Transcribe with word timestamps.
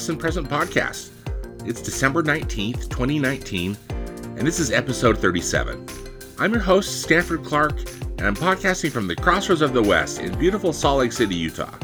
Past 0.00 0.08
and 0.08 0.18
Present 0.18 0.48
podcast. 0.48 1.10
It's 1.66 1.82
December 1.82 2.22
19th, 2.22 2.88
2019, 2.88 3.76
and 3.90 4.46
this 4.46 4.58
is 4.58 4.70
episode 4.70 5.18
37. 5.18 5.84
I'm 6.38 6.54
your 6.54 6.62
host, 6.62 7.02
Stanford 7.02 7.44
Clark, 7.44 7.78
and 8.16 8.22
I'm 8.22 8.34
podcasting 8.34 8.92
from 8.92 9.08
the 9.08 9.14
crossroads 9.14 9.60
of 9.60 9.74
the 9.74 9.82
West 9.82 10.18
in 10.18 10.38
beautiful 10.38 10.72
Salt 10.72 11.00
Lake 11.00 11.12
City, 11.12 11.34
Utah. 11.34 11.74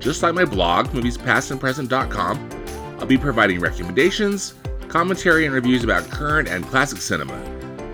Just 0.00 0.22
like 0.22 0.34
my 0.34 0.44
blog, 0.44 0.88
moviespastandpresent.com, 0.88 2.98
I'll 3.00 3.06
be 3.06 3.16
providing 3.16 3.58
recommendations, 3.58 4.52
commentary, 4.88 5.46
and 5.46 5.54
reviews 5.54 5.82
about 5.82 6.10
current 6.10 6.48
and 6.48 6.62
classic 6.66 7.00
cinema. 7.00 7.42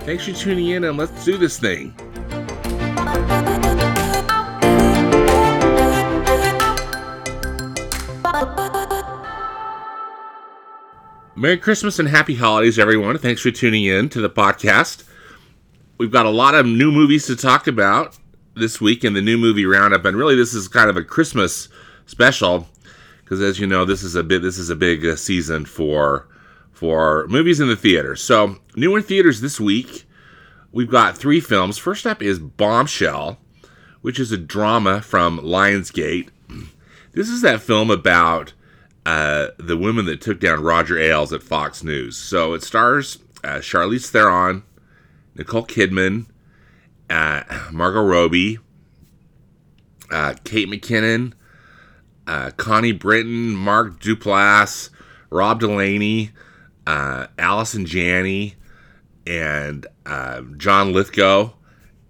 Thanks 0.01 0.27
for 0.27 0.33
tuning 0.33 0.71
in, 0.71 0.83
and 0.83 0.99
let's 0.99 1.25
do 1.25 1.39
this 1.39 1.61
thing. 1.61 1.95
Merry 11.43 11.57
Christmas 11.57 11.99
and 11.99 12.07
Happy 12.09 12.37
Holidays, 12.37 12.79
everyone. 12.79 13.19
Thanks 13.19 13.41
for 13.41 13.51
tuning 13.51 13.83
in 13.83 14.09
to 14.11 14.21
the 14.21 14.31
podcast. 14.31 15.03
We've 15.99 16.13
got 16.13 16.25
a 16.25 16.31
lot 16.31 16.55
of 16.55 16.67
new 16.67 16.93
movies 16.93 17.27
to 17.27 17.35
talk 17.35 17.67
about 17.67 18.17
this 18.55 18.81
week 18.81 19.03
in 19.03 19.15
the 19.15 19.21
new 19.21 19.37
movie 19.37 19.67
roundup, 19.67 20.05
and 20.05 20.17
really, 20.17 20.37
this 20.37 20.55
is 20.55 20.69
kind 20.69 20.89
of 20.89 20.97
a 20.97 21.03
Christmas 21.03 21.69
special 22.07 22.69
because, 23.25 23.41
as 23.41 23.59
you 23.59 23.67
know, 23.67 23.85
this 23.85 24.05
is 24.05 24.15
a 24.15 24.23
bit 24.23 24.41
this 24.41 24.57
is 24.57 24.71
a 24.71 24.77
big 24.77 25.05
uh, 25.05 25.17
season 25.17 25.65
for 25.65 26.29
for 26.71 27.27
movies 27.27 27.59
in 27.59 27.67
the 27.67 27.75
theater. 27.75 28.15
So, 28.15 28.59
new 28.77 28.95
in 28.95 29.03
theaters 29.03 29.41
this 29.41 29.59
week, 29.59 30.07
we've 30.71 30.89
got 30.89 31.19
three 31.19 31.41
films. 31.41 31.77
First 31.77 32.07
up 32.07 32.23
is 32.23 32.39
Bombshell, 32.39 33.37
which 34.01 34.21
is 34.21 34.31
a 34.31 34.39
drama 34.39 35.01
from 35.01 35.41
Lionsgate. 35.41 36.29
This 37.15 37.29
is 37.29 37.43
that 37.43 37.63
film 37.63 37.91
about 37.91 38.53
uh, 39.05 39.49
the 39.59 39.77
women 39.77 40.07
that 40.07 40.21
took 40.21 40.41
down 40.41 40.63
Roger 40.63 40.99
Ailes 40.99 41.33
at 41.33 41.43
Fox 41.43 41.83
News. 41.83 42.17
So 42.17 42.55
it 42.55 42.63
stars 42.63 43.19
uh, 43.43 43.59
Charlize 43.59 44.09
Theron, 44.09 44.63
Nicole 45.35 45.67
Kidman, 45.67 46.27
uh, 47.11 47.43
Margot 47.73 48.03
Robbie, 48.03 48.59
uh, 50.11 50.35
Kate 50.45 50.69
McKinnon, 50.69 51.33
uh, 52.27 52.51
Connie 52.57 52.93
Britton, 52.93 53.55
Mark 53.55 54.01
Duplass, 54.01 54.91
Rob 55.31 55.61
Delaney, 55.61 56.31
uh, 56.87 57.27
Allison 57.39 57.87
Janney, 57.87 58.55
and 59.27 59.87
John 60.57 60.93
Lithgow. 60.93 61.53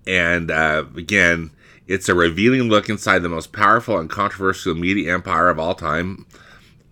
And 0.06 0.50
again, 0.50 1.50
it's 1.86 2.08
a 2.08 2.14
revealing 2.14 2.62
look 2.64 2.88
inside 2.88 3.20
the 3.20 3.28
most 3.28 3.52
powerful 3.52 3.98
and 3.98 4.10
controversial 4.10 4.74
media 4.74 5.14
empire 5.14 5.48
of 5.48 5.58
all 5.58 5.74
time 5.74 6.26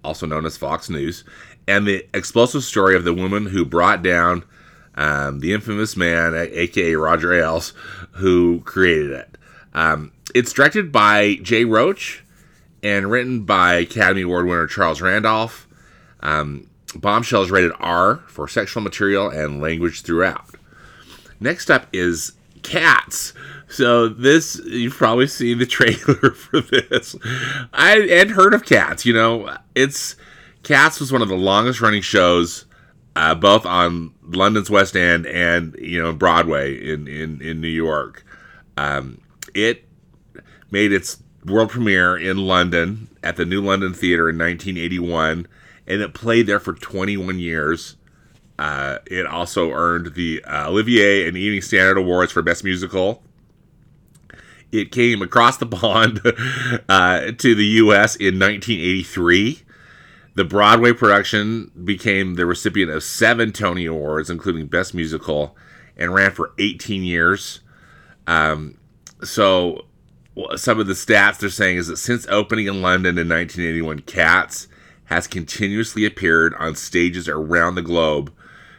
also 0.04 0.26
known 0.26 0.46
as 0.46 0.56
Fox 0.56 0.88
News, 0.88 1.24
and 1.68 1.86
the 1.86 2.06
explosive 2.14 2.64
story 2.64 2.96
of 2.96 3.04
the 3.04 3.14
woman 3.14 3.46
who 3.46 3.64
brought 3.64 4.02
down 4.02 4.44
um, 4.94 5.40
the 5.40 5.52
infamous 5.52 5.96
man, 5.96 6.34
aka 6.34 6.94
Roger 6.94 7.32
Ailes, 7.32 7.72
who 8.12 8.60
created 8.60 9.10
it. 9.12 9.38
Um, 9.72 10.12
it's 10.34 10.52
directed 10.52 10.90
by 10.92 11.36
Jay 11.42 11.64
Roach 11.64 12.24
and 12.82 13.10
written 13.10 13.44
by 13.44 13.74
Academy 13.74 14.22
Award 14.22 14.46
winner 14.46 14.66
Charles 14.66 15.00
Randolph. 15.00 15.68
Um, 16.20 16.68
Bombshell 16.94 17.42
is 17.42 17.50
rated 17.50 17.72
R 17.78 18.16
for 18.26 18.48
sexual 18.48 18.82
material 18.82 19.28
and 19.28 19.60
language 19.60 20.02
throughout. 20.02 20.46
Next 21.38 21.70
up 21.70 21.86
is 21.92 22.32
Cats. 22.62 23.32
So 23.70 24.08
this 24.08 24.60
you've 24.66 24.96
probably 24.96 25.28
seen 25.28 25.58
the 25.58 25.66
trailer 25.78 26.32
for 26.32 26.60
this. 26.60 27.16
I 27.72 28.00
had 28.10 28.30
heard 28.30 28.52
of 28.52 28.64
Cats. 28.64 29.06
You 29.06 29.14
know, 29.14 29.56
it's 29.74 30.16
Cats 30.62 31.00
was 31.00 31.12
one 31.12 31.22
of 31.22 31.28
the 31.28 31.36
longest 31.36 31.80
running 31.80 32.02
shows, 32.02 32.66
uh, 33.14 33.34
both 33.34 33.64
on 33.64 34.12
London's 34.22 34.70
West 34.70 34.96
End 34.96 35.26
and 35.26 35.76
you 35.78 36.02
know 36.02 36.12
Broadway 36.12 36.74
in 36.74 37.06
in 37.06 37.40
in 37.40 37.60
New 37.60 37.68
York. 37.68 38.24
Um, 38.76 39.20
it 39.54 39.84
made 40.70 40.92
its 40.92 41.22
world 41.46 41.70
premiere 41.70 42.16
in 42.16 42.38
London 42.38 43.08
at 43.22 43.36
the 43.36 43.44
New 43.44 43.62
London 43.62 43.94
Theatre 43.94 44.28
in 44.28 44.36
1981, 44.36 45.46
and 45.86 46.02
it 46.02 46.14
played 46.14 46.46
there 46.46 46.60
for 46.60 46.72
21 46.72 47.38
years. 47.38 47.96
Uh, 48.58 48.98
it 49.06 49.26
also 49.26 49.70
earned 49.70 50.14
the 50.14 50.44
uh, 50.44 50.68
Olivier 50.68 51.26
and 51.26 51.36
Evening 51.36 51.62
Standard 51.62 51.96
Awards 51.96 52.32
for 52.32 52.42
Best 52.42 52.62
Musical. 52.62 53.22
It 54.72 54.92
came 54.92 55.22
across 55.22 55.56
the 55.56 55.66
pond 55.66 56.20
uh, 56.88 57.32
to 57.32 57.54
the 57.54 57.64
U.S. 57.64 58.16
in 58.16 58.38
1983. 58.38 59.62
The 60.34 60.44
Broadway 60.44 60.92
production 60.92 61.70
became 61.84 62.34
the 62.34 62.46
recipient 62.46 62.90
of 62.90 63.02
seven 63.02 63.52
Tony 63.52 63.84
Awards, 63.86 64.30
including 64.30 64.66
Best 64.66 64.94
Musical, 64.94 65.56
and 65.96 66.14
ran 66.14 66.30
for 66.30 66.52
18 66.58 67.02
years. 67.02 67.60
Um, 68.26 68.78
so, 69.24 69.86
some 70.56 70.78
of 70.78 70.86
the 70.86 70.94
stats 70.94 71.38
they're 71.38 71.50
saying 71.50 71.78
is 71.78 71.88
that 71.88 71.96
since 71.96 72.26
opening 72.28 72.66
in 72.66 72.80
London 72.80 73.18
in 73.18 73.28
1981, 73.28 74.00
Cats 74.00 74.68
has 75.06 75.26
continuously 75.26 76.04
appeared 76.04 76.54
on 76.54 76.76
stages 76.76 77.28
around 77.28 77.74
the 77.74 77.82
globe 77.82 78.32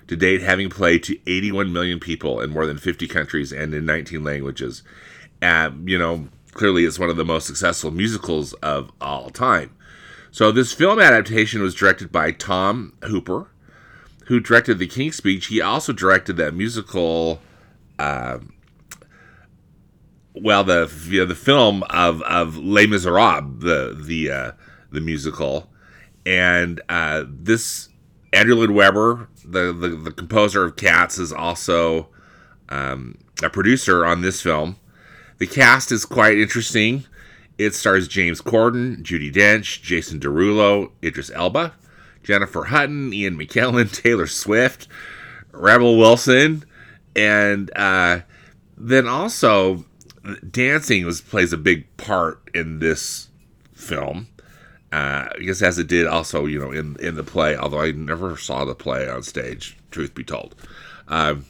to 0.07 0.15
date 0.15 0.41
having 0.41 0.69
played 0.69 1.03
to 1.03 1.17
81 1.27 1.71
million 1.71 1.99
people 1.99 2.39
in 2.39 2.49
more 2.49 2.65
than 2.65 2.77
50 2.77 3.07
countries 3.07 3.51
and 3.51 3.73
in 3.73 3.85
19 3.85 4.23
languages. 4.23 4.83
You 5.41 5.97
know, 5.97 6.27
clearly 6.51 6.85
it's 6.85 6.99
one 6.99 7.09
of 7.09 7.17
the 7.17 7.25
most 7.25 7.47
successful 7.47 7.91
musicals 7.91 8.53
of 8.53 8.91
all 9.01 9.29
time. 9.29 9.75
So 10.31 10.51
this 10.51 10.71
film 10.71 10.99
adaptation 10.99 11.61
was 11.61 11.75
directed 11.75 12.11
by 12.11 12.31
Tom 12.31 12.93
Hooper, 13.03 13.49
who 14.25 14.39
directed 14.39 14.79
The 14.79 14.87
King's 14.87 15.17
Speech. 15.17 15.47
He 15.47 15.59
also 15.59 15.91
directed 15.91 16.37
that 16.37 16.53
musical, 16.53 17.41
uh, 17.99 18.39
well, 20.33 20.63
the 20.63 20.91
you 21.09 21.19
know, 21.19 21.25
the 21.25 21.35
film 21.35 21.83
of 21.89 22.21
of 22.21 22.57
Les 22.57 22.87
Miserables, 22.87 23.59
the 23.59 23.99
the 24.01 24.31
uh, 24.31 24.51
the 24.91 25.01
musical, 25.01 25.69
and 26.25 26.79
uh, 26.87 27.25
this 27.27 27.89
Andrew 28.31 28.55
Lloyd 28.55 28.71
Webber 28.71 29.27
the, 29.45 29.73
the, 29.73 29.89
the 29.89 30.11
composer 30.11 30.63
of 30.63 30.75
Cats 30.75 31.17
is 31.17 31.31
also 31.31 32.09
um, 32.69 33.17
a 33.43 33.49
producer 33.49 34.05
on 34.05 34.21
this 34.21 34.41
film. 34.41 34.77
The 35.41 35.47
cast 35.47 35.91
is 35.91 36.05
quite 36.05 36.37
interesting. 36.37 37.05
It 37.57 37.73
stars 37.73 38.07
James 38.07 38.41
Corden, 38.41 39.01
Judi 39.01 39.33
Dench, 39.33 39.81
Jason 39.81 40.19
Derulo, 40.19 40.91
Idris 41.03 41.31
Elba, 41.33 41.73
Jennifer 42.21 42.65
Hudson, 42.65 43.11
Ian 43.11 43.39
McKellen, 43.39 43.91
Taylor 44.03 44.27
Swift, 44.27 44.87
Rebel 45.51 45.97
Wilson, 45.97 46.63
and 47.15 47.75
uh, 47.75 48.19
then 48.77 49.07
also 49.07 49.83
dancing 50.51 51.07
was 51.07 51.21
plays 51.21 51.51
a 51.51 51.57
big 51.57 51.97
part 51.97 52.39
in 52.53 52.77
this 52.77 53.29
film 53.73 54.27
uh, 54.91 55.25
I 55.35 55.39
guess 55.41 55.63
as 55.63 55.79
it 55.79 55.87
did 55.87 56.05
also, 56.05 56.45
you 56.45 56.59
know, 56.59 56.71
in 56.71 56.97
in 56.99 57.15
the 57.15 57.23
play. 57.23 57.57
Although 57.57 57.81
I 57.81 57.89
never 57.89 58.37
saw 58.37 58.63
the 58.63 58.75
play 58.75 59.09
on 59.09 59.23
stage, 59.23 59.75
truth 59.89 60.13
be 60.13 60.23
told. 60.23 60.53
Um, 61.07 61.45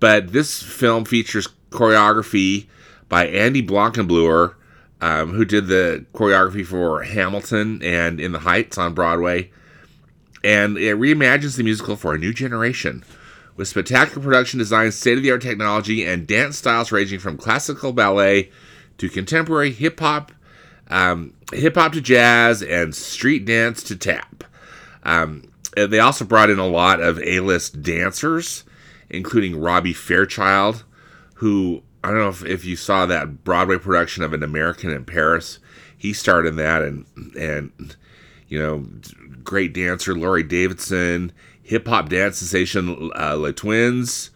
but 0.00 0.32
this 0.32 0.62
film 0.62 1.06
features 1.06 1.48
choreography 1.70 2.66
by 3.12 3.26
Andy 3.26 3.62
Blankenbuehler, 3.62 4.54
um, 5.02 5.34
who 5.34 5.44
did 5.44 5.66
the 5.66 6.06
choreography 6.14 6.64
for 6.64 7.02
Hamilton 7.02 7.82
and 7.82 8.18
In 8.18 8.32
the 8.32 8.38
Heights 8.38 8.78
on 8.78 8.94
Broadway, 8.94 9.50
and 10.42 10.78
it 10.78 10.96
reimagines 10.96 11.58
the 11.58 11.62
musical 11.62 11.94
for 11.94 12.14
a 12.14 12.18
new 12.18 12.32
generation. 12.32 13.04
With 13.54 13.68
spectacular 13.68 14.22
production 14.22 14.58
design, 14.58 14.92
state 14.92 15.18
of 15.18 15.22
the 15.22 15.30
art 15.30 15.42
technology, 15.42 16.06
and 16.06 16.26
dance 16.26 16.56
styles 16.56 16.90
ranging 16.90 17.18
from 17.18 17.36
classical 17.36 17.92
ballet 17.92 18.50
to 18.96 19.10
contemporary 19.10 19.72
hip 19.72 20.00
hop 20.00 20.32
um, 20.88 21.34
hip 21.52 21.74
hop 21.74 21.92
to 21.92 22.00
jazz 22.00 22.62
and 22.62 22.94
street 22.94 23.44
dance 23.44 23.82
to 23.82 23.94
tap. 23.94 24.42
Um, 25.02 25.52
they 25.76 25.98
also 25.98 26.24
brought 26.24 26.48
in 26.48 26.58
a 26.58 26.66
lot 26.66 27.00
of 27.00 27.18
A 27.18 27.40
list 27.40 27.82
dancers, 27.82 28.64
including 29.10 29.60
Robbie 29.60 29.92
Fairchild, 29.92 30.84
who 31.34 31.82
I 32.04 32.08
don't 32.08 32.18
know 32.18 32.28
if, 32.28 32.44
if 32.44 32.64
you 32.64 32.76
saw 32.76 33.06
that 33.06 33.44
Broadway 33.44 33.78
production 33.78 34.24
of 34.24 34.32
An 34.32 34.42
American 34.42 34.90
in 34.90 35.04
Paris. 35.04 35.58
He 35.96 36.12
starred 36.12 36.46
in 36.46 36.56
that, 36.56 36.82
and 36.82 37.06
and 37.38 37.96
you 38.48 38.58
know, 38.58 38.86
great 39.44 39.72
dancer 39.72 40.14
Laurie 40.14 40.42
Davidson, 40.42 41.32
hip 41.62 41.86
hop 41.86 42.08
dance 42.08 42.38
sensation 42.38 43.10
uh, 43.18 43.36
Les 43.36 43.52
Twins, 43.52 44.30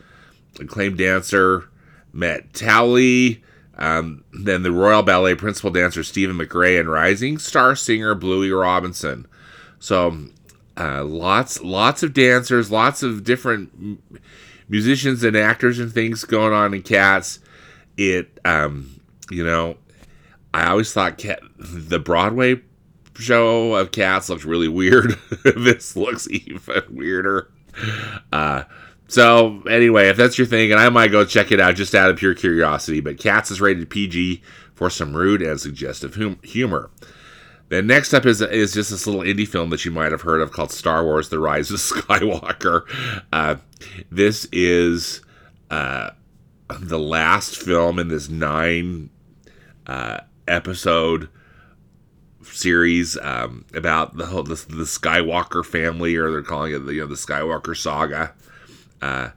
acclaimed 0.60 0.98
dancer 0.98 1.68
Matt 2.12 2.54
Towley, 2.54 3.42
um, 3.76 4.24
then 4.32 4.62
the 4.62 4.72
Royal 4.72 5.02
Ballet 5.02 5.34
principal 5.34 5.70
dancer 5.70 6.02
Steven 6.02 6.36
McRae 6.36 6.80
and 6.80 6.88
rising 6.88 7.38
star 7.38 7.76
singer 7.76 8.14
Bluey 8.14 8.50
Robinson. 8.50 9.26
So 9.78 10.16
uh, 10.76 11.04
lots 11.04 11.60
lots 11.62 12.02
of 12.02 12.14
dancers, 12.14 12.70
lots 12.70 13.02
of 13.02 13.24
different 13.24 14.00
musicians 14.68 15.22
and 15.22 15.36
actors 15.36 15.78
and 15.78 15.92
things 15.92 16.24
going 16.24 16.52
on 16.52 16.74
in 16.74 16.82
Cats. 16.82 17.40
It 17.96 18.38
um, 18.44 19.00
you 19.31 19.44
know, 19.44 19.76
I 20.54 20.69
always 20.69 20.93
thought 20.93 21.19
Cat, 21.19 21.40
the 21.58 21.98
Broadway 21.98 22.60
show 23.16 23.75
of 23.75 23.93
Cats 23.93 24.28
looked 24.28 24.44
really 24.44 24.69
weird. 24.69 25.19
this 25.44 25.96
looks 25.96 26.28
even 26.31 26.82
weirder. 26.90 27.50
Uh, 28.32 28.64
so 29.08 29.62
anyway, 29.70 30.08
if 30.08 30.16
that's 30.16 30.38
your 30.38 30.46
thing, 30.46 30.72
and 30.72 30.81
I 30.81 30.88
might 30.88 31.12
go 31.12 31.25
check 31.25 31.52
it 31.52 31.60
out 31.60 31.76
just 31.76 31.94
out 31.94 32.10
of 32.10 32.16
pure 32.16 32.34
curiosity. 32.34 33.00
But 33.00 33.19
Cats 33.19 33.50
is 33.50 33.60
rated 33.60 33.88
PG 33.88 34.42
for 34.75 34.90
some 34.90 35.14
rude 35.14 35.42
and 35.42 35.60
suggestive 35.60 36.14
hum- 36.14 36.40
humor. 36.42 36.90
Then 37.69 37.87
next 37.87 38.14
up 38.14 38.26
is 38.26 38.40
is 38.40 38.72
just 38.72 38.90
this 38.90 39.06
little 39.06 39.22
indie 39.22 39.46
film 39.46 39.70
that 39.70 39.84
you 39.84 39.90
might 39.90 40.12
have 40.12 40.22
heard 40.22 40.40
of 40.40 40.52
called 40.52 40.70
Star 40.70 41.04
Wars: 41.04 41.28
The 41.28 41.38
Rise 41.38 41.70
of 41.70 41.76
Skywalker. 41.81 42.82
Uh, 43.32 43.56
this 44.10 44.46
is 44.52 45.20
uh, 45.70 46.10
the 46.68 46.98
last 46.98 47.56
film 47.56 47.98
in 47.98 48.08
this 48.08 48.28
nine 48.28 49.10
uh, 49.86 50.20
episode 50.48 51.28
series 52.42 53.16
um, 53.18 53.64
about 53.74 54.16
the 54.16 54.26
whole 54.26 54.42
the, 54.42 54.54
the, 54.54 54.84
Skywalker 54.84 55.64
family, 55.64 56.16
or 56.16 56.30
they're 56.30 56.42
calling 56.42 56.72
it 56.72 56.80
the 56.80 56.94
you 56.94 57.00
know 57.00 57.06
the 57.06 57.14
Skywalker 57.14 57.76
saga. 57.76 58.32
Uh, 59.00 59.30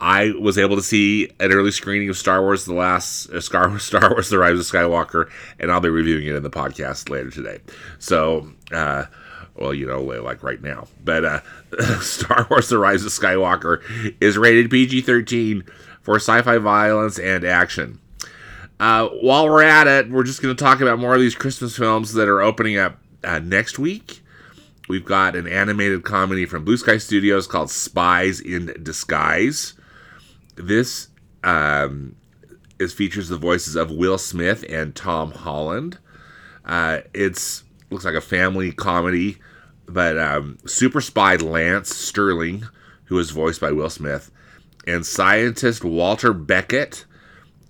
I 0.00 0.32
was 0.38 0.58
able 0.58 0.76
to 0.76 0.82
see 0.82 1.30
an 1.40 1.52
early 1.52 1.70
screening 1.70 2.08
of 2.08 2.16
Star 2.16 2.42
Wars: 2.42 2.64
The 2.64 2.74
Last 2.74 3.30
uh, 3.30 3.40
Star, 3.40 3.78
Star 3.78 4.10
Wars: 4.10 4.28
The 4.28 4.38
Rise 4.38 4.58
of 4.58 4.66
Skywalker, 4.66 5.30
and 5.58 5.70
I'll 5.70 5.80
be 5.80 5.88
reviewing 5.88 6.26
it 6.26 6.34
in 6.34 6.42
the 6.42 6.50
podcast 6.50 7.08
later 7.08 7.30
today. 7.30 7.60
So, 7.98 8.50
uh, 8.72 9.04
well, 9.54 9.72
you 9.72 9.86
know, 9.86 10.02
like 10.02 10.42
right 10.42 10.60
now. 10.60 10.88
But 11.04 11.24
uh, 11.24 11.40
Star 12.00 12.46
Wars: 12.50 12.68
The 12.68 12.78
Rise 12.78 13.04
of 13.04 13.12
Skywalker 13.12 13.82
is 14.20 14.36
rated 14.36 14.70
PG-13 14.70 15.66
for 16.06 16.14
sci-fi 16.14 16.56
violence 16.58 17.18
and 17.18 17.44
action. 17.44 17.98
Uh, 18.78 19.08
while 19.08 19.48
we're 19.48 19.64
at 19.64 19.88
it, 19.88 20.08
we're 20.08 20.22
just 20.22 20.40
going 20.40 20.54
to 20.54 20.64
talk 20.64 20.80
about 20.80 21.00
more 21.00 21.16
of 21.16 21.20
these 21.20 21.34
Christmas 21.34 21.76
films 21.76 22.12
that 22.12 22.28
are 22.28 22.40
opening 22.40 22.78
up 22.78 23.00
uh, 23.24 23.40
next 23.40 23.76
week. 23.76 24.22
We've 24.88 25.04
got 25.04 25.34
an 25.34 25.48
animated 25.48 26.04
comedy 26.04 26.46
from 26.46 26.64
Blue 26.64 26.76
Sky 26.76 26.98
Studios 26.98 27.48
called 27.48 27.72
Spies 27.72 28.38
in 28.38 28.72
Disguise. 28.84 29.74
This 30.54 31.08
um, 31.42 32.14
is 32.78 32.92
features 32.92 33.28
the 33.28 33.36
voices 33.36 33.74
of 33.74 33.90
Will 33.90 34.16
Smith 34.16 34.64
and 34.68 34.94
Tom 34.94 35.32
Holland. 35.32 35.98
Uh, 36.64 37.00
it's 37.14 37.64
looks 37.90 38.04
like 38.04 38.14
a 38.14 38.20
family 38.20 38.70
comedy, 38.70 39.38
but 39.88 40.16
um, 40.16 40.58
super 40.66 41.00
spy 41.00 41.34
Lance 41.34 41.92
Sterling, 41.96 42.62
who 43.06 43.18
is 43.18 43.30
voiced 43.30 43.60
by 43.60 43.72
Will 43.72 43.90
Smith, 43.90 44.30
and 44.86 45.04
scientist 45.04 45.84
Walter 45.84 46.32
Beckett, 46.32 47.04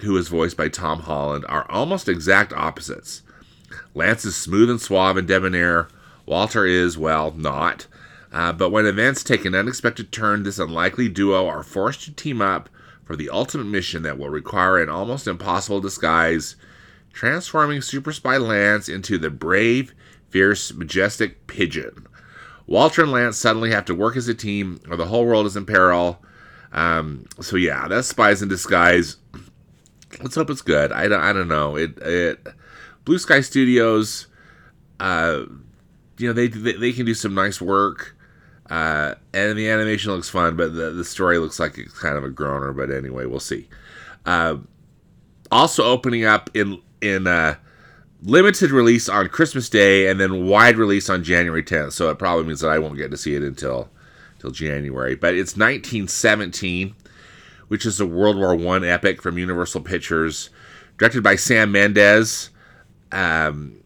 who 0.03 0.17
is 0.17 0.29
voiced 0.29 0.57
by 0.57 0.69
Tom 0.69 1.01
Holland, 1.01 1.45
are 1.49 1.71
almost 1.71 2.09
exact 2.09 2.53
opposites. 2.53 3.23
Lance 3.95 4.25
is 4.25 4.37
smooth 4.37 4.69
and 4.69 4.81
suave 4.81 5.17
and 5.17 5.27
debonair. 5.27 5.89
Walter 6.27 6.67
is, 6.67 6.99
well, 6.99 7.33
not. 7.33 7.87
Uh, 8.33 8.53
but 8.53 8.71
when 8.71 8.85
events 8.85 9.23
take 9.23 9.45
an 9.45 9.55
unexpected 9.55 10.13
turn, 10.13 10.43
this 10.43 10.59
unlikely 10.59 11.09
duo 11.09 11.47
are 11.47 11.63
forced 11.63 12.03
to 12.03 12.13
team 12.13 12.43
up 12.43 12.69
for 13.05 13.17
the 13.17 13.31
ultimate 13.31 13.65
mission 13.65 14.03
that 14.03 14.19
will 14.19 14.29
require 14.29 14.79
an 14.79 14.89
almost 14.89 15.27
impossible 15.27 15.81
disguise, 15.81 16.57
transforming 17.13 17.81
Super 17.81 18.13
Spy 18.13 18.37
Lance 18.37 18.89
into 18.89 19.17
the 19.17 19.31
brave, 19.31 19.95
fierce, 20.29 20.75
majestic 20.75 21.47
pigeon. 21.47 22.07
Walter 22.67 23.05
and 23.05 23.13
Lance 23.13 23.39
suddenly 23.39 23.71
have 23.71 23.85
to 23.87 23.95
work 23.95 24.17
as 24.17 24.29
a 24.29 24.35
team, 24.35 24.81
or 24.91 24.97
the 24.97 25.07
whole 25.07 25.25
world 25.25 25.47
is 25.47 25.57
in 25.57 25.65
peril. 25.65 26.21
Um, 26.77 27.25
so 27.41 27.57
yeah, 27.57 27.89
that's 27.89 28.09
Spies 28.09 28.43
in 28.43 28.49
Disguise. 28.49 29.17
Let's 30.23 30.37
hope 30.37 30.51
it's 30.51 30.63
good. 30.63 30.93
I 30.93 31.09
don't, 31.09 31.21
I 31.21 31.33
don't 31.33 31.49
know. 31.49 31.77
It, 31.77 31.99
it 31.99 32.47
Blue 33.05 33.19
Sky 33.19 33.41
Studios, 33.41 34.27
uh, 35.01 35.45
you 36.19 36.27
know, 36.29 36.33
they, 36.33 36.49
they, 36.49 36.73
they 36.73 36.93
can 36.93 37.07
do 37.07 37.15
some 37.15 37.35
nice 37.35 37.61
work. 37.61 38.15
Uh, 38.69 39.15
and 39.33 39.57
the 39.57 39.69
animation 39.71 40.13
looks 40.13 40.29
fun, 40.29 40.57
but 40.57 40.75
the, 40.75 40.91
the 40.91 41.05
story 41.05 41.39
looks 41.39 41.59
like 41.59 41.79
it's 41.79 41.99
kind 41.99 42.17
of 42.17 42.25
a 42.25 42.31
groaner. 42.31 42.73
But 42.73 42.91
anyway, 42.91 43.25
we'll 43.27 43.41
see. 43.41 43.69
Uh, 44.25 44.59
also 45.51 45.85
opening 45.85 46.25
up 46.25 46.51
in 46.55 46.83
in 47.01 47.27
uh, 47.27 47.55
limited 48.23 48.73
release 48.73 49.09
on 49.09 49.29
Christmas 49.29 49.69
Day, 49.69 50.09
and 50.09 50.19
then 50.21 50.47
wide 50.47 50.77
release 50.77 51.09
on 51.09 51.23
January 51.23 51.63
10th. 51.63 51.93
So 51.93 52.11
it 52.11 52.19
probably 52.19 52.45
means 52.45 52.61
that 52.61 52.71
I 52.71 52.79
won't 52.79 52.97
get 52.97 53.13
to 53.13 53.17
see 53.17 53.37
it 53.37 53.43
until 53.43 53.89
until 54.47 54.69
January. 54.69 55.15
But 55.15 55.35
it's 55.35 55.57
1917, 55.57 56.95
which 57.69 57.85
is 57.85 58.01
a 58.01 58.07
World 58.07 58.37
War 58.37 58.55
One 58.55 58.85
epic 58.85 59.21
from 59.23 59.39
Universal 59.39 59.83
Pictures, 59.83 60.51
directed 60.99 61.23
by 61.23 61.37
Sam 61.37 61.73
Mendes. 61.73 62.51
Um, 63.13 63.77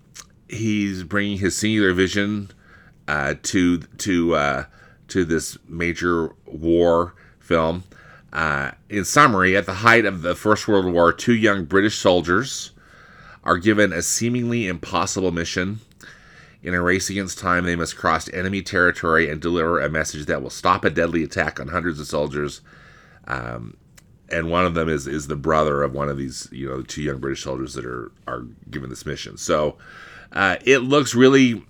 he's 0.49 1.03
bringing 1.03 1.39
his 1.39 1.57
singular 1.57 1.93
vision 1.93 2.51
uh, 3.09 3.35
to 3.45 3.79
to 3.79 4.35
uh, 4.35 4.65
to 5.09 5.25
this 5.25 5.59
major 5.67 6.35
war 6.47 7.15
film. 7.39 7.85
Uh, 8.33 8.71
in 8.89 9.05
summary, 9.05 9.57
at 9.57 9.67
the 9.67 9.75
height 9.75 10.05
of 10.05 10.23
the 10.23 10.37
First 10.37 10.69
World 10.69 10.87
War, 10.93 11.13
two 11.13 11.35
young 11.35 11.65
British 11.65 11.99
soldiers 11.99 12.71
are 13.43 13.59
given 13.59 13.93
a 13.93 14.03
seemingly 14.03 14.69
impossible 14.69 15.33
mission. 15.33 15.81
In 16.63 16.75
a 16.75 16.83
race 16.83 17.09
against 17.09 17.39
time, 17.39 17.65
they 17.65 17.77
must 17.77 17.97
cross 17.97 18.29
enemy 18.29 18.61
territory 18.61 19.31
and 19.31 19.41
deliver 19.41 19.81
a 19.81 19.89
message 19.89 20.27
that 20.27 20.43
will 20.43 20.51
stop 20.51 20.85
a 20.85 20.91
deadly 20.91 21.25
attack 21.25 21.59
on 21.59 21.69
hundreds 21.69 21.99
of 21.99 22.07
soldiers. 22.07 22.61
Um, 23.27 23.77
and 24.31 24.51
one 24.51 24.65
of 24.65 24.75
them 24.75 24.89
is 24.89 25.07
is 25.07 25.27
the 25.27 25.37
brother 25.37 25.83
of 25.83 25.95
one 25.95 26.09
of 26.09 26.19
these, 26.19 26.49
you 26.53 26.69
know, 26.69 26.79
the 26.79 26.87
two 26.87 27.03
young 27.03 27.19
British 27.19 27.43
soldiers 27.43 27.75
that 27.75 27.85
are 27.87 28.13
are 28.27 28.45
given 28.71 28.91
this 28.91 29.07
mission. 29.07 29.37
So 29.37 29.77
uh, 30.33 30.57
it 30.65 30.79
looks 30.79 31.15
really 31.15 31.65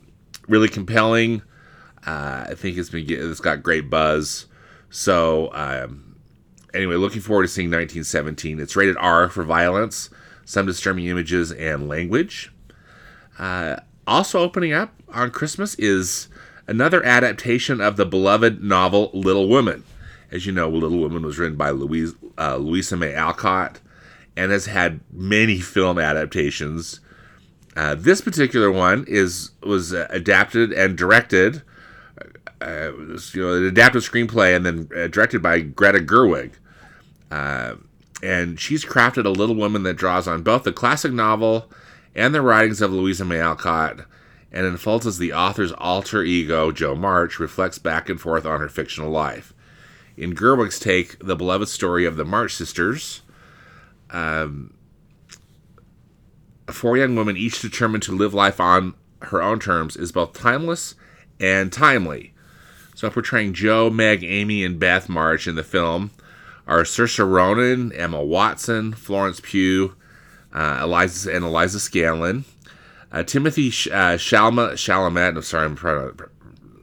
really 0.49 0.69
compelling. 0.69 1.43
Uh, 2.07 2.47
I 2.49 2.55
think 2.55 2.77
it's 2.77 2.91
been 2.91 3.07
it's 3.09 3.41
got 3.41 3.63
great 3.63 3.89
buzz. 3.89 4.47
So 4.91 5.51
um, 5.55 6.17
anyway, 6.75 6.97
looking 6.97 7.21
forward 7.21 7.45
to 7.45 7.49
seeing 7.49 7.69
1917. 7.69 8.61
It's 8.61 8.77
rated 8.77 8.97
R 8.99 9.29
for 9.29 9.45
violence, 9.45 10.11
some 10.45 10.67
disturbing 10.67 11.07
images, 11.07 11.53
and 11.53 11.89
language. 11.89 12.53
Uh, 13.39 13.77
also 14.11 14.41
opening 14.41 14.73
up 14.73 14.93
on 15.09 15.31
Christmas 15.31 15.75
is 15.77 16.29
another 16.67 17.03
adaptation 17.05 17.81
of 17.81 17.97
the 17.97 18.05
beloved 18.05 18.63
novel 18.63 19.11
Little 19.15 19.49
Women. 19.49 19.85
As 20.31 20.45
you 20.45 20.53
know, 20.53 20.69
Little 20.69 20.99
Women 20.99 21.23
was 21.23 21.39
written 21.39 21.57
by 21.57 21.71
Louise, 21.71 22.15
uh, 22.39 22.57
Louisa 22.57 22.97
May 22.97 23.15
Alcott 23.15 23.81
and 24.37 24.53
has 24.53 24.67
had 24.67 25.01
many 25.13 25.61
film 25.61 25.99
adaptations 25.99 27.01
uh, 27.77 27.95
this 27.95 28.21
particular 28.21 28.71
one 28.71 29.05
is 29.07 29.51
was 29.63 29.95
uh, 29.95 30.07
adapted 30.11 30.73
and 30.73 30.99
directed, 30.99 31.63
uh, 32.61 32.93
you 33.33 33.43
know, 33.43 33.55
an 33.55 33.65
adapted 33.65 34.03
screenplay 34.03 34.57
and 34.57 34.67
then 34.67 34.89
uh, 34.97 35.07
directed 35.07 35.41
by 35.43 35.61
Greta 35.61 36.01
Gerwig. 36.01 36.53
Uh, 37.31 37.77
and 38.23 38.59
she's 38.59 38.85
crafted 38.85 39.25
a 39.25 39.31
little 39.31 39.55
woman 39.55 39.85
that 39.85 39.95
draws 39.95 40.27
on 40.27 40.43
both 40.43 40.65
the 40.65 40.73
classic 40.73 41.13
novel 41.13 41.71
and 42.15 42.35
the 42.35 42.43
writings 42.43 42.81
of 42.81 42.93
Louisa 42.93 43.25
May 43.25 43.41
Alcott, 43.41 44.01
and 44.53 44.67
unfolds 44.67 45.07
as 45.07 45.19
the 45.19 45.33
author's 45.33 45.73
alter 45.73 46.23
ego, 46.23 46.73
Jo 46.73 46.95
March, 46.95 47.39
reflects 47.39 47.79
back 47.79 48.09
and 48.09 48.21
forth 48.21 48.45
on 48.45 48.61
her 48.61 48.69
fictional 48.69 49.11
life. 49.11 49.53
In 50.17 50.35
Gerwig's 50.35 50.79
take, 50.79 51.19
the 51.21 51.37
beloved 51.37 51.69
story 51.69 52.05
of 52.05 52.17
the 52.17 52.25
March 52.25 52.55
sisters. 52.55 53.23
Um, 54.11 54.75
four 56.67 56.97
young 56.97 57.15
women, 57.15 57.37
each 57.37 57.63
determined 57.63 58.03
to 58.05 58.17
live 58.17 58.35
life 58.35 58.61
on 58.61 58.95
her 59.23 59.41
own 59.41 59.61
terms, 59.61 59.97
is 59.97 60.13
both 60.13 60.33
timeless 60.33 60.95
and 61.39 61.73
timely. 61.73 62.35
So, 62.95 63.09
portraying 63.09 63.55
Jo, 63.55 63.89
Meg, 63.89 64.25
Amy, 64.25 64.65
and 64.65 64.79
Beth 64.79 65.09
March 65.09 65.47
in 65.47 65.55
the 65.55 65.63
film 65.63 66.11
are 66.67 66.83
Saoirse 66.83 67.27
Ronan, 67.27 67.93
Emma 67.93 68.23
Watson, 68.23 68.93
Florence 68.93 69.41
Pugh, 69.41 69.95
uh, 70.53 70.81
Eliza 70.83 71.35
and 71.35 71.45
Eliza 71.45 71.81
Scanlon, 71.81 72.45
uh, 73.13 73.23
Timothy 73.23 73.71
Sh- 73.71 73.89
uh, 73.89 74.17
Shalma 74.17 74.73
Chalamet. 74.73 75.37
I'm 75.37 75.43
sorry, 75.43 75.67
I'm 75.67 75.77
to, 75.77 76.29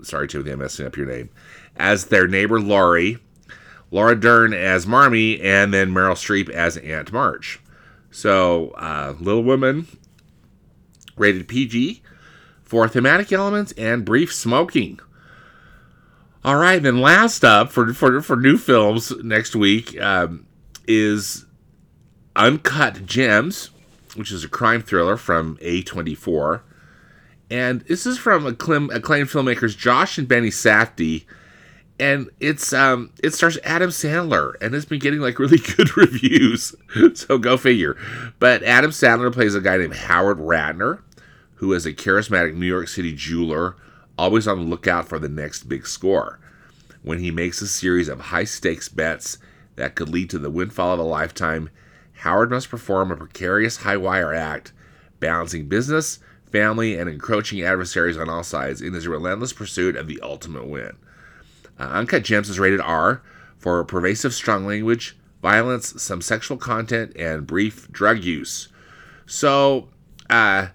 sorry 0.03 0.27
Timothy, 0.27 0.51
I'm 0.51 0.59
messing 0.59 0.86
up 0.86 0.97
your 0.97 1.05
name. 1.05 1.29
As 1.75 2.05
their 2.05 2.27
neighbor 2.27 2.59
Laurie, 2.59 3.19
Laura 3.91 4.15
Dern 4.19 4.53
as 4.53 4.86
Marmee, 4.86 5.39
and 5.41 5.74
then 5.74 5.91
Meryl 5.91 6.13
Streep 6.13 6.50
as 6.50 6.77
Aunt 6.77 7.12
March. 7.12 7.59
So, 8.12 8.69
uh, 8.71 9.13
Little 9.19 9.43
Women, 9.43 9.88
rated 11.17 11.47
PG 11.47 12.01
for 12.63 12.88
thematic 12.88 13.31
elements 13.31 13.74
and 13.74 14.05
brief 14.05 14.33
smoking. 14.33 15.00
All 16.43 16.55
right, 16.55 16.81
then 16.81 17.01
last 17.01 17.43
up 17.43 17.71
for 17.71 17.93
for, 17.93 18.21
for 18.21 18.36
new 18.36 18.57
films 18.57 19.12
next 19.24 19.55
week 19.55 20.00
um, 20.00 20.45
is 20.88 21.45
Uncut 22.38 23.06
Gems, 23.06 23.72
which 24.15 24.32
is 24.32 24.44
a 24.44 24.50
crime 24.50 24.82
thriller 24.82 25.17
from 25.17 25.58
A24. 25.58 26.62
And 27.50 27.82
this 27.82 28.06
is 28.06 28.17
from 28.17 28.46
acclaimed, 28.46 28.91
acclaimed 28.91 29.29
filmmakers 29.29 29.77
Josh 29.77 30.17
and 30.17 30.27
Benny 30.27 30.50
Safdie 30.50 31.25
and 32.00 32.29
it's 32.39 32.74
um 32.74 33.12
it 33.24 33.34
stars 33.34 33.58
Adam 33.63 33.89
Sandler 33.89 34.53
and 34.62 34.75
it's 34.75 34.86
been 34.86 35.00
getting 35.00 35.20
like 35.20 35.39
really 35.39 35.58
good 35.58 35.96
reviews. 35.98 36.75
so 37.13 37.38
go 37.38 37.58
figure. 37.58 37.98
But 38.39 38.63
Adam 38.63 38.91
Sandler 38.91 39.34
plays 39.34 39.56
a 39.56 39.62
guy 39.62 39.77
named 39.77 39.96
Howard 39.96 40.38
Ratner, 40.38 41.01
who 41.56 41.74
is 41.74 41.86
a 41.86 41.94
charismatic 41.94 42.56
New 42.56 42.67
York 42.67 42.88
City 42.88 43.13
jeweler, 43.13 43.75
always 44.17 44.48
on 44.48 44.60
the 44.60 44.65
lookout 44.65 45.08
for 45.08 45.20
the 45.20 45.29
next 45.29 45.63
big 45.63 45.88
score. 45.88 46.39
When 47.03 47.20
he 47.20 47.32
makes 47.32 47.62
a 47.62 47.67
series 47.67 48.10
of 48.10 48.20
high 48.20 48.44
stakes 48.44 48.89
bets 48.89 49.38
that 49.75 49.96
could 49.96 50.10
lead 50.10 50.29
to 50.32 50.39
the 50.39 50.50
windfall 50.50 50.94
of 50.94 51.00
a 51.00 51.03
lifetime, 51.03 51.70
Howard 52.17 52.50
must 52.50 52.69
perform 52.69 53.12
a 53.12 53.15
precarious 53.15 53.77
high 53.77 53.97
wire 53.97 54.33
act, 54.33 54.74
balancing 55.19 55.67
business, 55.67 56.19
family, 56.51 56.97
and 56.97 57.09
encroaching 57.09 57.62
adversaries 57.62 58.17
on 58.17 58.29
all 58.29 58.43
sides 58.43 58.81
in 58.81 58.93
his 58.93 59.07
relentless 59.07 59.53
pursuit 59.53 59.95
of 59.95 60.07
the 60.07 60.19
ultimate 60.21 60.67
win. 60.67 60.97
Uh, 61.79 61.83
Uncut 61.83 62.24
Gems 62.24 62.50
is 62.50 62.59
rated 62.59 62.81
R 62.81 63.21
for 63.57 63.83
pervasive 63.83 64.33
strong 64.33 64.65
language, 64.65 65.15
violence, 65.41 66.01
some 66.01 66.21
sexual 66.21 66.57
content, 66.57 67.15
and 67.15 67.45
brief 67.45 67.91
drug 67.91 68.24
use. 68.24 68.69
So, 69.25 69.89
uh, 70.29 70.67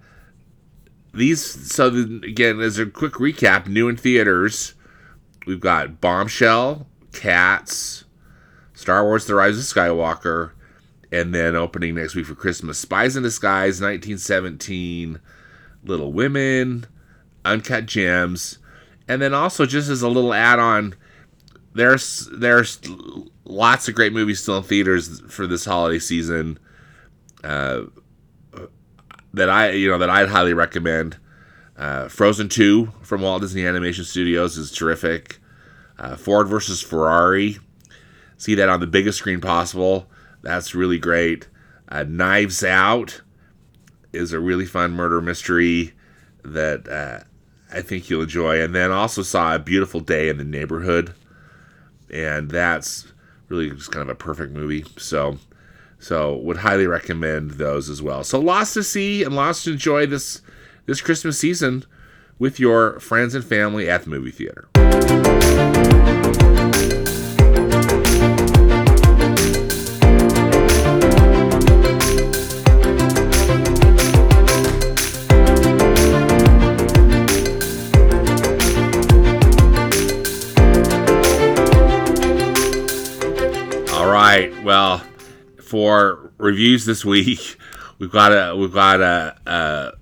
these, 1.13 1.41
so 1.71 1.89
the, 1.89 2.25
again, 2.25 2.59
as 2.59 2.79
a 2.79 2.85
quick 2.85 3.13
recap, 3.13 3.67
new 3.67 3.89
in 3.89 3.97
theaters, 3.97 4.73
we've 5.45 5.59
got 5.59 5.99
Bombshell, 5.99 6.87
Cats, 7.11 8.05
Star 8.73 9.03
Wars 9.03 9.25
The 9.25 9.35
Rise 9.35 9.57
of 9.57 9.63
Skywalker, 9.63 10.51
and 11.13 11.33
then 11.33 11.55
opening 11.55 11.93
next 11.93 12.15
week 12.15 12.25
for 12.25 12.33
Christmas, 12.33 12.79
Spies 12.79 13.15
in 13.15 13.21
Disguise, 13.21 13.79
1917, 13.79 15.19
Little 15.83 16.11
Women, 16.11 16.87
Uncut 17.45 17.85
Gems, 17.85 18.57
and 19.07 19.21
then 19.21 19.31
also 19.31 19.67
just 19.67 19.89
as 19.89 20.01
a 20.01 20.09
little 20.09 20.33
add-on, 20.33 20.95
there's 21.75 22.27
there's 22.33 22.79
lots 23.45 23.87
of 23.87 23.93
great 23.93 24.11
movies 24.11 24.41
still 24.41 24.57
in 24.57 24.63
theaters 24.63 25.21
for 25.29 25.45
this 25.45 25.65
holiday 25.65 25.99
season. 25.99 26.57
Uh, 27.43 27.83
that 29.33 29.49
I 29.49 29.71
you 29.71 29.89
know 29.89 29.99
that 29.99 30.09
I'd 30.09 30.29
highly 30.29 30.53
recommend. 30.53 31.17
Uh, 31.77 32.07
Frozen 32.07 32.49
Two 32.49 32.91
from 33.01 33.21
Walt 33.21 33.41
Disney 33.41 33.65
Animation 33.65 34.03
Studios 34.03 34.57
is 34.57 34.71
terrific. 34.71 35.39
Uh, 35.99 36.15
Ford 36.15 36.47
versus 36.47 36.81
Ferrari, 36.81 37.59
see 38.37 38.55
that 38.55 38.69
on 38.69 38.79
the 38.79 38.87
biggest 38.87 39.19
screen 39.19 39.41
possible. 39.41 40.07
That's 40.43 40.75
really 40.75 40.99
great. 40.99 41.47
Uh, 41.89 42.03
Knives 42.03 42.63
Out 42.63 43.21
is 44.11 44.33
a 44.33 44.39
really 44.39 44.65
fun 44.65 44.91
murder 44.91 45.21
mystery 45.21 45.93
that 46.43 46.87
uh, 46.87 47.23
I 47.73 47.81
think 47.81 48.09
you'll 48.09 48.23
enjoy. 48.23 48.61
And 48.61 48.75
then 48.75 48.91
also 48.91 49.23
saw 49.23 49.55
A 49.55 49.59
Beautiful 49.59 50.01
Day 50.01 50.29
in 50.29 50.37
the 50.37 50.43
Neighborhood, 50.43 51.13
and 52.11 52.51
that's 52.51 53.11
really 53.47 53.71
just 53.71 53.91
kind 53.91 54.03
of 54.03 54.09
a 54.09 54.15
perfect 54.15 54.53
movie. 54.53 54.85
So, 54.97 55.37
so 55.97 56.35
would 56.37 56.57
highly 56.57 56.87
recommend 56.87 57.51
those 57.51 57.89
as 57.89 58.01
well. 58.01 58.23
So 58.23 58.39
lots 58.39 58.73
to 58.73 58.83
see 58.83 59.23
and 59.23 59.35
lots 59.35 59.63
to 59.63 59.71
enjoy 59.71 60.05
this 60.05 60.41
this 60.85 60.99
Christmas 60.99 61.39
season 61.39 61.85
with 62.37 62.59
your 62.59 62.99
friends 62.99 63.33
and 63.33 63.45
family 63.45 63.89
at 63.89 64.03
the 64.03 64.09
movie 64.09 64.31
theater. 64.31 64.67
For 85.73 86.31
reviews 86.37 86.85
this 86.85 87.03
week, 87.03 87.57
we've 87.97 88.11
got 88.11 88.31
a 88.31 88.55
we've 88.55 88.71
got 88.71 89.01
a 89.01 89.35
a, 89.47 89.93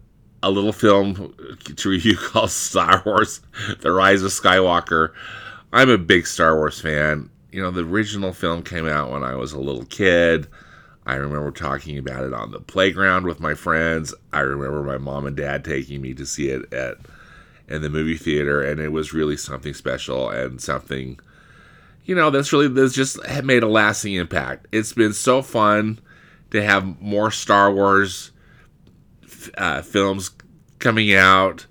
a 0.43 0.51
little 0.51 0.73
film 0.73 1.33
to 1.77 1.89
review 1.89 2.17
called 2.21 2.51
Star 2.51 3.01
Wars: 3.05 3.39
The 3.79 3.89
Rise 3.89 4.21
of 4.21 4.31
Skywalker. 4.31 5.13
I'm 5.71 5.89
a 5.89 5.97
big 5.97 6.27
Star 6.27 6.57
Wars 6.57 6.81
fan. 6.81 7.29
You 7.53 7.61
know, 7.61 7.71
the 7.71 7.85
original 7.85 8.33
film 8.33 8.63
came 8.63 8.85
out 8.85 9.11
when 9.11 9.23
I 9.23 9.35
was 9.35 9.53
a 9.53 9.61
little 9.61 9.85
kid. 9.85 10.49
I 11.05 11.15
remember 11.15 11.51
talking 11.51 11.97
about 11.97 12.25
it 12.25 12.33
on 12.33 12.51
the 12.51 12.59
playground 12.59 13.25
with 13.25 13.39
my 13.39 13.53
friends. 13.53 14.13
I 14.33 14.41
remember 14.41 14.83
my 14.83 14.97
mom 14.97 15.25
and 15.25 15.37
dad 15.37 15.63
taking 15.63 16.01
me 16.01 16.13
to 16.15 16.25
see 16.25 16.49
it 16.49 16.73
at 16.73 16.97
in 17.69 17.81
the 17.81 17.89
movie 17.89 18.17
theater, 18.17 18.61
and 18.61 18.81
it 18.81 18.89
was 18.89 19.13
really 19.13 19.37
something 19.37 19.73
special 19.73 20.29
and 20.29 20.59
something 20.59 21.17
you 22.05 22.15
know, 22.15 22.29
that's 22.29 22.51
really 22.51 22.67
that's 22.67 22.93
just 22.93 23.19
made 23.43 23.63
a 23.63 23.67
lasting 23.67 24.13
impact. 24.13 24.67
It's 24.71 24.93
been 24.93 25.13
so 25.13 25.41
fun 25.41 25.99
to 26.51 26.63
have 26.63 27.01
more 27.01 27.31
Star 27.31 27.71
Wars 27.71 28.31
uh, 29.57 29.81
films 29.81 30.31
coming 30.79 31.13
out 31.13 31.65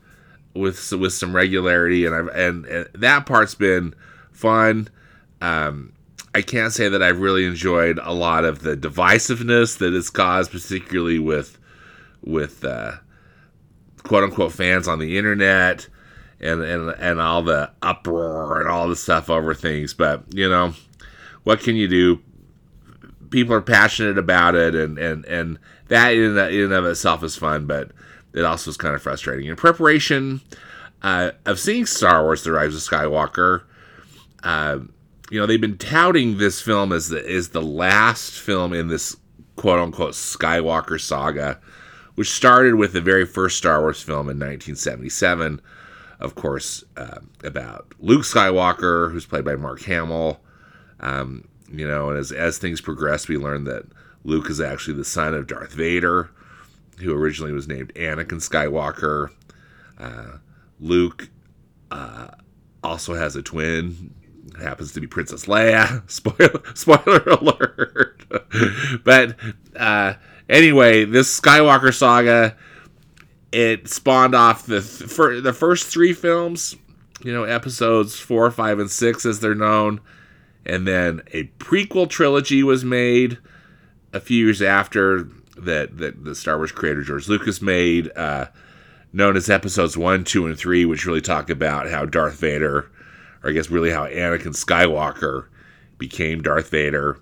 with 0.55 0.93
with 0.93 1.13
some 1.13 1.35
regularity, 1.35 2.07
and 2.07 2.15
I've 2.15 2.29
and, 2.29 2.65
and 2.67 2.89
that 2.95 3.27
part's 3.27 3.55
been 3.55 3.95
fun. 4.33 4.89
Um, 5.41 5.93
I 6.35 6.43
can't 6.43 6.73
say 6.73 6.89
that 6.89 7.03
I've 7.03 7.21
really 7.21 7.45
enjoyed 7.45 7.99
a 8.03 8.13
lot 8.13 8.45
of 8.45 8.63
the 8.63 8.77
divisiveness 8.77 9.79
that 9.79 9.95
it's 9.95 10.11
caused, 10.11 10.53
particularly 10.53 11.19
with 11.19 11.59
with 12.23 12.65
uh, 12.65 12.93
quote 14.03 14.25
unquote 14.25 14.53
fans 14.53 14.87
on 14.87 14.99
the 14.99 15.19
internet 15.19 15.89
and 16.41 16.63
and 16.63 16.91
and 16.99 17.21
all 17.21 17.43
the 17.43 17.71
uproar 17.83 18.61
and 18.61 18.69
all 18.69 18.89
the 18.89 18.97
stuff 18.97 19.29
over 19.29 19.55
things. 19.55 19.95
But 19.95 20.25
you 20.33 20.49
know, 20.49 20.75
what 21.45 21.61
can 21.61 21.77
you 21.77 21.89
do? 21.89 22.21
People 23.31 23.55
are 23.55 23.61
passionate 23.61 24.19
about 24.19 24.55
it, 24.55 24.75
and 24.75 24.99
and 24.99 25.25
and 25.27 25.59
that 25.89 26.15
in 26.15 26.37
in 26.37 26.65
and 26.65 26.73
of 26.73 26.85
itself 26.87 27.23
is 27.23 27.37
fun, 27.37 27.67
but 27.67 27.93
it 28.33 28.45
also 28.45 28.71
is 28.71 28.77
kind 28.77 28.95
of 28.95 29.03
frustrating. 29.03 29.47
In 29.47 29.57
preparation 29.57 30.41
uh, 31.03 31.33
of 31.45 31.59
seeing 31.61 31.87
Star 31.87 32.23
Wars: 32.23 32.43
The 32.43 32.53
Rise 32.53 32.75
of 32.75 32.81
Skywalker, 32.81 33.63
uh, 34.43 34.79
you 35.31 35.39
know 35.39 35.47
they've 35.47 35.61
been 35.61 35.79
touting 35.79 36.39
this 36.39 36.61
film 36.61 36.93
as 36.93 37.09
the 37.09 37.25
is 37.25 37.51
the 37.51 37.63
last 37.63 38.33
film 38.33 38.73
in 38.73 38.89
this 38.89 39.17
quote 39.57 39.79
unquote 39.79 40.15
Skywalker 40.15 41.01
saga, 41.01 41.61
which 42.15 42.31
started 42.31 42.77
with 42.77 42.93
the 42.95 43.01
very 43.01 43.27
first 43.27 43.59
Star 43.59 43.81
Wars 43.81 44.03
film 44.03 44.29
in 44.29 44.39
1977 44.39 45.61
of 46.21 46.35
course, 46.35 46.85
uh, 46.97 47.21
about 47.43 47.95
Luke 47.99 48.23
Skywalker, 48.23 49.11
who's 49.11 49.27
played 49.27 49.45
by 49.45 49.57
Mark 49.57 49.83
Hamill. 49.83 50.41
Um, 51.01 51.49
you 51.73 51.87
know, 51.87 52.11
and 52.11 52.19
as, 52.19 52.31
as 52.31 52.59
things 52.59 52.81
progress, 52.81 53.29
we 53.29 53.39
learn 53.39 53.65
that 53.65 53.85
Luke 54.25 54.51
is 54.51 54.61
actually 54.61 54.97
the 54.97 55.05
son 55.05 55.35
of 55.35 55.47
Darth 55.47 55.73
Vader, 55.73 56.31
who 56.99 57.15
originally 57.15 57.53
was 57.53 57.69
named 57.69 57.95
Anakin 57.95 58.41
Skywalker. 58.41 59.31
Uh, 59.99 60.39
Luke 60.79 61.31
uh, 61.91 62.29
also 62.83 63.15
has 63.15 63.37
a 63.37 63.43
twin, 63.43 64.15
happens 64.61 64.93
to 64.93 65.01
be 65.01 65.07
Princess 65.07 65.47
Leia. 65.47 66.09
Spoiler, 66.11 66.63
spoiler 66.75 67.23
alert. 67.23 68.25
but 69.05 69.37
uh, 69.77 70.15
anyway, 70.49 71.05
this 71.05 71.41
Skywalker 71.41 71.95
saga 71.95 72.57
it 73.53 73.89
spawned 73.89 74.35
off 74.35 74.67
the 74.67 74.81
th- 74.81 75.11
for 75.11 75.41
the 75.41 75.53
first 75.53 75.87
three 75.87 76.13
films, 76.13 76.77
you 77.23 77.33
know, 77.33 77.45
episodes 77.45 78.19
four, 78.19 78.51
five, 78.51 78.79
and 78.79 78.91
six, 78.91 79.27
as 79.27 79.41
they're 79.41 79.55
known, 79.55 80.01
and 80.65 80.87
then 80.87 81.23
a 81.33 81.45
prequel 81.59 82.09
trilogy 82.09 82.63
was 82.63 82.85
made 82.85 83.39
a 84.13 84.21
few 84.21 84.45
years 84.45 84.63
after 84.63 85.29
that 85.57 85.99
that 85.99 86.25
the 86.25 86.35
Star 86.35 86.57
Wars 86.57 86.73
creator 86.73 87.03
George 87.03 87.29
Lucas 87.29 87.61
made, 87.61 88.11
uh, 88.17 88.47
known 89.13 89.37
as 89.37 89.51
episodes 89.51 89.97
one, 89.97 90.25
two, 90.25 90.47
and 90.47 90.57
three, 90.57 90.85
which 90.85 91.07
really 91.07 91.21
talk 91.21 91.51
about 91.51 91.91
how 91.91 92.05
Darth 92.07 92.39
Vader, 92.39 92.91
or 93.43 93.51
I 93.51 93.53
guess 93.53 93.71
really 93.71 93.91
how 93.91 94.07
Anakin 94.07 94.55
Skywalker 94.55 95.47
became 95.99 96.43
Darth 96.43 96.71
Vader, 96.71 97.19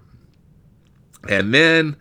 and 1.28 1.52
then 1.52 1.96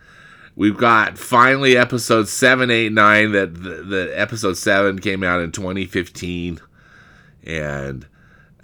We've 0.58 0.76
got 0.76 1.18
finally 1.18 1.76
episode 1.76 2.26
seven, 2.26 2.68
eight, 2.68 2.90
nine. 2.90 3.30
That 3.30 3.54
the, 3.54 3.74
the 3.84 4.12
episode 4.20 4.56
seven 4.56 4.98
came 4.98 5.22
out 5.22 5.40
in 5.40 5.52
2015, 5.52 6.58
and 7.44 8.04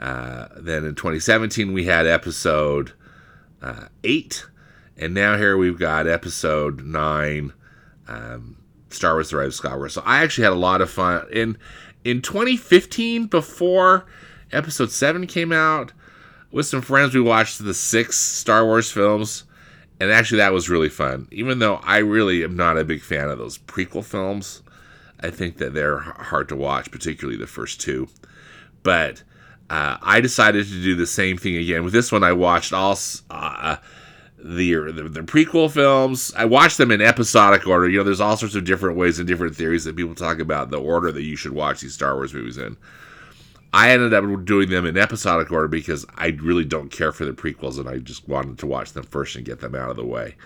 uh, 0.01 0.49
then 0.57 0.85
in 0.85 0.97
2017 0.97 1.73
we 1.73 1.85
had 1.85 2.09
episode 2.09 2.95
uh, 3.63 3.87
eight, 4.03 4.45
and 4.97 5.15
now 5.15 5.37
here 5.37 5.57
we've 5.57 5.79
got 5.79 6.09
episode 6.09 6.85
nine, 6.85 7.53
um, 8.09 8.57
Star 8.91 9.15
Wars: 9.15 9.31
The 9.31 9.37
Rise 9.37 9.61
of 9.61 9.65
Skywalker. 9.65 9.89
So 9.89 10.03
I 10.05 10.25
actually 10.25 10.45
had 10.45 10.53
a 10.53 10.57
lot 10.57 10.81
of 10.81 10.91
fun 10.91 11.29
in 11.31 11.57
in 12.03 12.23
2015 12.23 13.27
before 13.27 14.05
episode 14.51 14.91
seven 14.91 15.29
came 15.29 15.53
out. 15.53 15.93
With 16.51 16.67
some 16.67 16.83
friends, 16.83 17.15
we 17.15 17.21
watched 17.21 17.63
the 17.63 17.73
six 17.73 18.19
Star 18.19 18.65
Wars 18.65 18.91
films 18.91 19.44
and 20.01 20.11
actually 20.11 20.39
that 20.39 20.53
was 20.53 20.69
really 20.69 20.89
fun. 20.89 21.29
Even 21.31 21.59
though 21.59 21.77
I 21.77 21.99
really 21.99 22.43
am 22.45 22.57
not 22.57 22.79
a 22.79 22.85
big 22.85 23.03
fan 23.03 23.31
of 23.31 23.39
those 23.39 23.59
prequel 23.59 24.05
films, 24.05 24.63
I 25.21 25.31
think 25.31 25.59
that 25.59 25.75
they're 25.75 25.99
hard 25.99 26.49
to 26.49 26.57
watch, 26.57 26.91
particularly 26.91 27.39
the 27.39 27.47
first 27.47 27.81
two. 27.81 28.09
But 28.83 29.23
uh, 29.71 29.97
I 30.03 30.21
decided 30.21 30.67
to 30.67 30.83
do 30.83 30.95
the 30.95 31.07
same 31.07 31.39
thing 31.39 31.57
again 31.57 31.85
with 31.85 31.93
this 31.93 32.13
one. 32.13 32.23
I 32.23 32.33
watched 32.33 32.73
all 32.73 32.99
uh, 33.31 33.77
the, 34.37 34.75
the 34.93 35.09
the 35.09 35.21
prequel 35.21 35.71
films. 35.71 36.33
I 36.37 36.45
watched 36.45 36.77
them 36.77 36.91
in 36.91 37.01
episodic 37.01 37.67
order. 37.67 37.89
You 37.89 37.99
know, 37.99 38.05
there's 38.05 38.21
all 38.21 38.37
sorts 38.37 38.55
of 38.55 38.65
different 38.65 38.99
ways 38.99 39.19
and 39.19 39.27
different 39.27 39.57
theories 39.57 39.85
that 39.85 39.97
people 39.97 40.15
talk 40.15 40.39
about 40.39 40.71
the 40.71 40.81
order 40.81 41.11
that 41.13 41.23
you 41.23 41.37
should 41.37 41.53
watch 41.53 41.81
these 41.81 41.95
Star 41.95 42.15
Wars 42.15 42.35
movies 42.35 42.59
in. 42.59 42.77
I 43.75 43.91
ended 43.91 44.15
up 44.15 44.45
doing 44.45 44.71
them 44.71 44.87
in 44.87 44.97
episodic 44.97 45.51
order 45.51 45.67
because 45.67 46.07
I 46.15 46.29
really 46.29 46.65
don't 46.65 46.93
care 46.93 47.11
for 47.11 47.25
the 47.25 47.33
prequels 47.33 47.77
and 47.77 47.89
I 47.89 47.99
just 47.99 48.29
wanted 48.29 48.57
to 48.61 48.67
watch 48.67 48.93
them 48.93 49.03
first 49.03 49.35
and 49.35 49.45
get 49.45 49.59
them 49.59 49.75
out 49.75 49.91
of 49.91 49.97
the 49.97 50.05
way. 50.05 50.37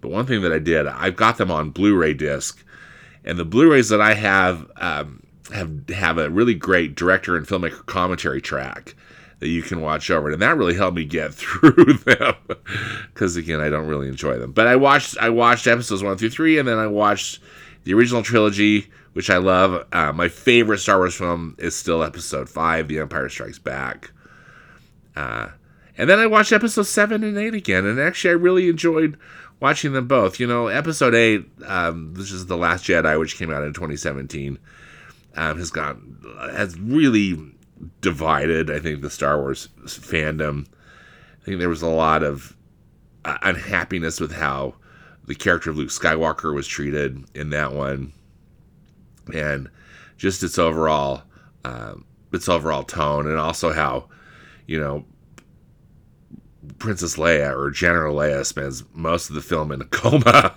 But 0.00 0.12
one 0.12 0.26
thing 0.26 0.42
that 0.42 0.52
I 0.52 0.60
did, 0.60 0.86
I've 0.86 1.16
got 1.16 1.38
them 1.38 1.50
on 1.50 1.70
Blu-ray 1.70 2.14
disc, 2.14 2.64
and 3.24 3.36
the 3.36 3.44
Blu-rays 3.44 3.88
that 3.88 4.00
I 4.00 4.14
have 4.14 4.70
um, 4.76 5.24
have 5.52 5.88
have 5.88 6.18
a 6.18 6.30
really 6.30 6.54
great 6.54 6.94
director 6.94 7.36
and 7.36 7.44
filmmaker 7.44 7.84
commentary 7.86 8.40
track 8.40 8.94
that 9.40 9.48
you 9.48 9.62
can 9.62 9.80
watch 9.80 10.08
over, 10.08 10.30
it, 10.30 10.34
and 10.34 10.42
that 10.42 10.56
really 10.56 10.74
helped 10.74 10.96
me 10.96 11.04
get 11.04 11.34
through 11.34 11.94
them 11.94 12.34
because 13.12 13.36
again, 13.36 13.58
I 13.58 13.70
don't 13.70 13.88
really 13.88 14.06
enjoy 14.06 14.38
them. 14.38 14.52
But 14.52 14.68
I 14.68 14.76
watched 14.76 15.18
I 15.18 15.30
watched 15.30 15.66
episodes 15.66 16.04
one 16.04 16.16
through 16.16 16.30
three, 16.30 16.60
and 16.60 16.68
then 16.68 16.78
I 16.78 16.86
watched 16.86 17.40
the 17.82 17.94
original 17.94 18.22
trilogy 18.22 18.88
which 19.12 19.30
I 19.30 19.38
love. 19.38 19.86
Uh, 19.92 20.12
my 20.12 20.28
favorite 20.28 20.78
Star 20.78 20.98
Wars 20.98 21.14
film 21.14 21.56
is 21.58 21.76
still 21.76 22.02
Episode 22.02 22.48
Five, 22.48 22.88
The 22.88 22.98
Empire 22.98 23.28
Strikes 23.28 23.58
Back. 23.58 24.10
Uh, 25.16 25.48
and 25.96 26.08
then 26.08 26.18
I 26.18 26.26
watched 26.26 26.52
Episode 26.52 26.84
Seven 26.84 27.24
and 27.24 27.36
Eight 27.36 27.54
again, 27.54 27.84
and 27.84 27.98
actually 27.98 28.30
I 28.30 28.34
really 28.34 28.68
enjoyed 28.68 29.18
watching 29.60 29.92
them 29.92 30.06
both. 30.06 30.38
You 30.38 30.46
know, 30.46 30.68
Episode 30.68 31.14
Eight, 31.14 31.46
um, 31.66 32.14
this 32.14 32.30
is 32.30 32.46
the 32.46 32.56
Last 32.56 32.84
Jedi, 32.84 33.18
which 33.18 33.36
came 33.36 33.52
out 33.52 33.64
in 33.64 33.72
2017, 33.72 34.58
um, 35.34 35.58
has 35.58 35.70
got 35.70 35.96
has 36.52 36.78
really 36.78 37.36
divided. 38.00 38.70
I 38.70 38.78
think 38.78 39.02
the 39.02 39.10
Star 39.10 39.40
Wars 39.40 39.68
fandom. 39.84 40.66
I 41.40 41.44
think 41.44 41.58
there 41.58 41.68
was 41.68 41.82
a 41.82 41.88
lot 41.88 42.22
of 42.22 42.56
uh, 43.24 43.38
unhappiness 43.42 44.20
with 44.20 44.32
how 44.32 44.74
the 45.26 45.34
character 45.34 45.70
of 45.70 45.76
Luke 45.76 45.88
Skywalker 45.88 46.54
was 46.54 46.66
treated 46.66 47.24
in 47.34 47.50
that 47.50 47.72
one 47.72 48.12
and 49.34 49.68
just 50.16 50.42
its 50.42 50.58
overall 50.58 51.22
um, 51.64 52.04
its 52.32 52.48
overall 52.48 52.82
tone, 52.82 53.26
and 53.26 53.38
also 53.38 53.72
how 53.72 54.08
you 54.66 54.80
know 54.80 55.04
Princess 56.78 57.16
Leia 57.16 57.56
or 57.56 57.70
General 57.70 58.16
Leia 58.16 58.44
spends 58.44 58.84
most 58.92 59.28
of 59.28 59.34
the 59.34 59.40
film 59.40 59.72
in 59.72 59.80
a 59.80 59.84
coma. 59.86 60.54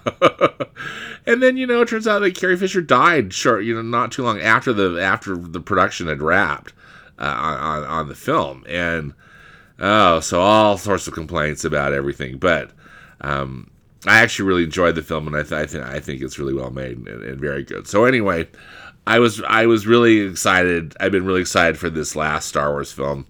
and 1.25 1.41
then, 1.41 1.57
you 1.57 1.65
know, 1.65 1.81
it 1.81 1.87
turns 1.87 2.07
out 2.07 2.19
that 2.19 2.35
Carrie 2.35 2.57
Fisher 2.57 2.81
died 2.81 3.33
short, 3.33 3.63
you 3.63 3.73
know, 3.73 3.81
not 3.81 4.11
too 4.11 4.23
long 4.23 4.39
after 4.39 4.73
the 4.73 5.01
after 5.01 5.35
the 5.35 5.61
production 5.61 6.07
had 6.07 6.21
wrapped 6.21 6.73
uh, 7.17 7.23
on, 7.23 7.83
on 7.83 8.07
the 8.07 8.15
film. 8.15 8.63
And 8.67 9.13
oh, 9.79 10.19
so 10.19 10.41
all 10.41 10.77
sorts 10.77 11.07
of 11.07 11.13
complaints 11.13 11.63
about 11.63 11.93
everything. 11.93 12.37
But 12.37 12.71
um, 13.21 13.70
I 14.07 14.17
actually 14.17 14.47
really 14.47 14.63
enjoyed 14.63 14.95
the 14.95 15.03
film, 15.03 15.27
and 15.27 15.35
I, 15.35 15.43
th- 15.43 15.53
I 15.53 15.65
think 15.65 15.85
I 15.85 15.99
think 15.99 16.21
it's 16.21 16.39
really 16.39 16.53
well 16.53 16.71
made 16.71 16.97
and, 16.97 17.07
and, 17.07 17.39
very 17.39 17.63
good. 17.63 17.87
So 17.87 18.05
anyway, 18.05 18.47
I 19.05 19.19
was 19.19 19.41
I 19.43 19.67
was 19.67 19.85
really 19.85 20.21
excited. 20.21 20.95
I've 20.99 21.11
been 21.11 21.25
really 21.25 21.41
excited 21.41 21.77
for 21.77 21.89
this 21.89 22.15
last 22.15 22.47
Star 22.47 22.71
Wars 22.71 22.91
film. 22.91 23.27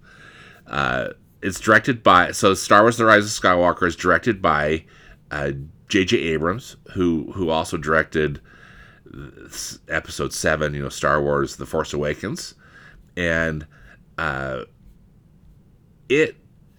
Uh, 0.68 1.10
it's 1.42 1.60
directed 1.60 2.04
by 2.04 2.32
so 2.32 2.54
Star 2.54 2.84
Wars: 2.84 2.96
The 2.96 3.06
Rise 3.06 3.26
of 3.26 3.32
Skywalker 3.32 3.86
is 3.86 3.98
directed 3.98 4.42
by 4.42 4.86
J.J. 5.90 6.18
Uh, 6.18 6.34
Abrams, 6.34 6.78
who 6.94 7.32
who 7.34 7.50
also 7.50 7.76
directed 7.76 8.40
Episode 9.90 10.32
Seven, 10.32 10.74
you 10.74 10.84
know, 10.84 10.90
Star 10.90 11.22
Wars: 11.22 11.58
The 11.58 11.66
Force 11.66 11.94
Awakens, 11.94 12.56
and 13.18 13.68
uh, 14.18 14.62
it 16.08 16.38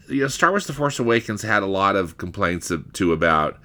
you 0.09 0.23
know 0.23 0.29
Star 0.29 0.49
Wars: 0.49 0.67
The 0.67 0.73
Force 0.73 0.99
Awakens 0.99 1.43
had 1.43 1.63
a 1.63 1.67
lot 1.67 1.95
of 1.95 2.17
complaints 2.17 2.73
to 2.95 3.13
about 3.13 3.59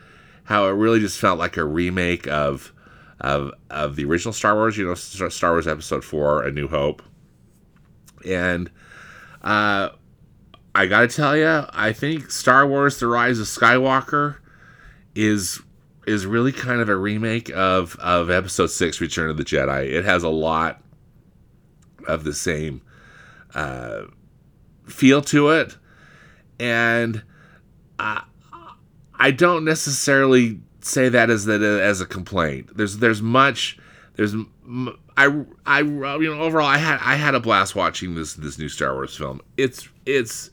how 0.48 0.66
it 0.66 0.72
really 0.72 1.02
just 1.02 1.20
felt 1.20 1.38
like 1.38 1.58
a 1.58 1.66
remake 1.66 2.26
of 2.28 2.74
of 3.20 3.52
of 3.70 3.98
the 3.98 4.06
original 4.06 4.32
Star 4.32 4.56
Wars. 4.56 4.78
You 4.78 4.86
know, 4.86 4.94
Star 4.96 5.52
Wars 5.52 5.68
Episode 5.68 6.06
Four: 6.06 6.44
A 6.44 6.52
New 6.52 6.70
Hope, 6.70 7.04
and 8.26 8.72
uh, 9.42 9.90
I 10.74 10.86
gotta 10.86 11.10
tell 11.10 11.36
you, 11.36 11.66
I 11.74 11.92
think 11.92 12.32
Star 12.32 12.66
Wars: 12.66 12.98
The 12.98 13.08
Rise 13.08 13.40
of 13.40 13.48
Skywalker 13.48 14.38
is 15.16 15.62
is 16.08 16.26
really 16.26 16.54
kind 16.54 16.80
of 16.80 16.88
a 16.88 16.96
remake 16.96 17.50
of 17.50 17.98
of 17.98 18.30
Episode 18.30 18.68
Six: 18.68 19.02
Return 19.02 19.30
of 19.30 19.36
the 19.36 19.44
Jedi. 19.44 19.92
It 19.92 20.06
has 20.06 20.24
a 20.24 20.30
lot 20.30 20.82
of 22.08 22.24
the 22.24 22.34
same 22.34 22.82
uh, 23.54 24.04
feel 24.86 25.22
to 25.24 25.50
it, 25.50 25.76
and. 26.58 27.22
Uh, 28.00 28.22
I 29.18 29.32
don't 29.32 29.66
necessarily 29.66 30.60
say 30.82 31.10
that 31.10 31.30
as 31.30 31.46
that 31.46 31.62
as 31.62 32.02
a 32.02 32.06
complaint. 32.06 32.76
There's 32.76 32.98
there's 32.98 33.22
much 33.22 33.78
there's 34.16 34.36
I 35.16 35.46
I 35.66 35.80
you 35.82 36.36
know 36.36 36.42
overall 36.42 36.68
I 36.68 36.78
had 36.78 37.00
I 37.02 37.16
had 37.16 37.36
a 37.36 37.40
blast 37.40 37.76
watching 37.76 38.16
this 38.16 38.34
this 38.34 38.58
new 38.58 38.70
Star 38.70 38.94
Wars 38.94 39.16
film. 39.16 39.42
It's 39.58 39.88
it's 40.06 40.50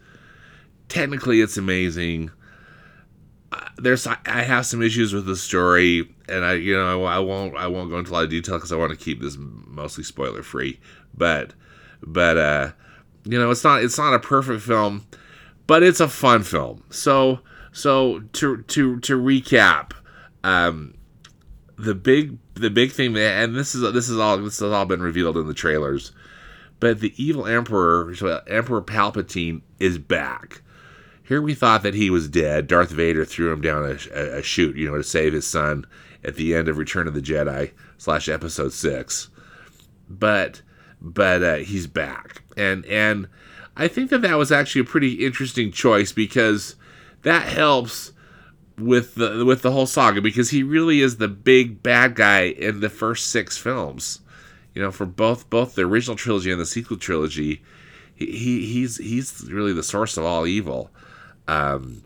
technically 0.89 1.41
it's 1.41 1.57
amazing. 1.57 2.31
Uh, 3.53 3.69
there's 3.77 4.07
I 4.07 4.43
have 4.43 4.67
some 4.67 4.83
issues 4.83 5.13
with 5.13 5.27
the 5.27 5.37
story, 5.37 6.09
and 6.29 6.45
I 6.45 6.55
you 6.55 6.77
know 6.77 7.05
I, 7.05 7.17
I 7.17 7.19
won't 7.21 7.57
I 7.57 7.67
won't 7.67 7.91
go 7.91 7.99
into 7.99 8.11
a 8.11 8.15
lot 8.15 8.25
of 8.25 8.31
detail 8.31 8.57
because 8.57 8.73
I 8.73 8.77
want 8.77 8.91
to 8.91 8.97
keep 8.97 9.21
this 9.21 9.37
mostly 9.39 10.05
spoiler 10.05 10.43
free. 10.43 10.81
But 11.15 11.53
but 12.03 12.37
uh, 12.37 12.73
you 13.25 13.39
know 13.39 13.51
it's 13.51 13.65
not 13.65 13.83
it's 13.83 13.99
not 13.99 14.15
a 14.15 14.19
perfect 14.19 14.63
film, 14.63 15.07
but 15.67 15.83
it's 15.83 16.01
a 16.01 16.09
fun 16.09 16.43
film. 16.43 16.83
So 16.91 17.41
so 17.75 18.21
to 18.35 18.63
to 18.63 19.01
to 19.01 19.21
recap, 19.21 19.91
um, 20.45 20.95
the 21.77 21.95
big 21.95 22.39
the 22.55 22.71
big 22.71 22.93
thing 22.93 23.17
and 23.17 23.57
this 23.57 23.75
is 23.75 23.93
this 23.93 24.09
is 24.09 24.17
all 24.17 24.39
this 24.39 24.61
has 24.61 24.73
all 24.73 24.87
been 24.87 25.03
revealed 25.03 25.37
in 25.37 25.49
the 25.49 25.55
trailers, 25.55 26.13
but 26.79 27.01
the 27.01 27.13
evil 27.23 27.47
emperor 27.47 28.15
Emperor 28.47 28.81
Palpatine 28.81 29.63
is 29.81 29.99
back. 29.99 30.63
Here 31.25 31.43
we 31.43 31.53
thought 31.53 31.83
that 31.83 31.95
he 31.95 32.11
was 32.11 32.29
dead. 32.29 32.69
Darth 32.69 32.91
Vader 32.91 33.25
threw 33.25 33.51
him 33.51 33.61
down 33.61 33.83
a, 33.83 33.99
a, 34.15 34.39
a 34.39 34.43
chute, 34.43 34.77
you 34.77 34.89
know, 34.89 34.97
to 34.97 35.03
save 35.03 35.33
his 35.33 35.47
son 35.47 35.85
at 36.23 36.37
the 36.37 36.55
end 36.55 36.69
of 36.69 36.79
Return 36.79 37.09
of 37.09 37.15
the 37.15 37.21
Jedi 37.21 37.73
slash 37.99 38.29
Episode 38.29 38.73
Six. 38.73 39.31
But 40.09 40.63
but 41.01 41.43
uh, 41.43 41.57
he's 41.57 41.89
back, 41.89 42.45
and 42.57 42.87
and 42.87 43.27
I 43.77 43.89
think 43.89 44.11
that 44.11 44.23
that 44.23 44.39
was 44.39 44.53
actually 44.53 44.83
a 44.83 44.85
pretty 44.85 45.27
interesting 45.27 45.73
choice 45.73 46.13
because 46.13 46.77
that 47.25 47.49
helps 47.49 48.13
with 48.79 49.15
the 49.15 49.45
with 49.45 49.63
the 49.63 49.71
whole 49.71 49.87
saga 49.87 50.21
because 50.21 50.51
he 50.51 50.63
really 50.63 51.01
is 51.01 51.17
the 51.17 51.29
big 51.29 51.83
bad 51.83 52.15
guy 52.15 52.43
in 52.43 52.81
the 52.81 52.89
first 52.89 53.29
six 53.29 53.59
films. 53.59 54.21
You 54.75 54.83
know, 54.83 54.91
for 54.91 55.07
both 55.07 55.51
both 55.51 55.75
the 55.75 55.83
original 55.83 56.17
trilogy 56.17 56.51
and 56.51 56.61
the 56.61 56.67
sequel 56.67 56.97
trilogy, 56.97 57.63
he, 58.15 58.27
he 58.27 58.67
he's 58.67 58.97
he's 58.97 59.51
really 59.51 59.73
the 59.73 59.83
source 59.83 60.17
of 60.17 60.25
all 60.25 60.47
evil. 60.47 60.91
Um, 61.47 62.03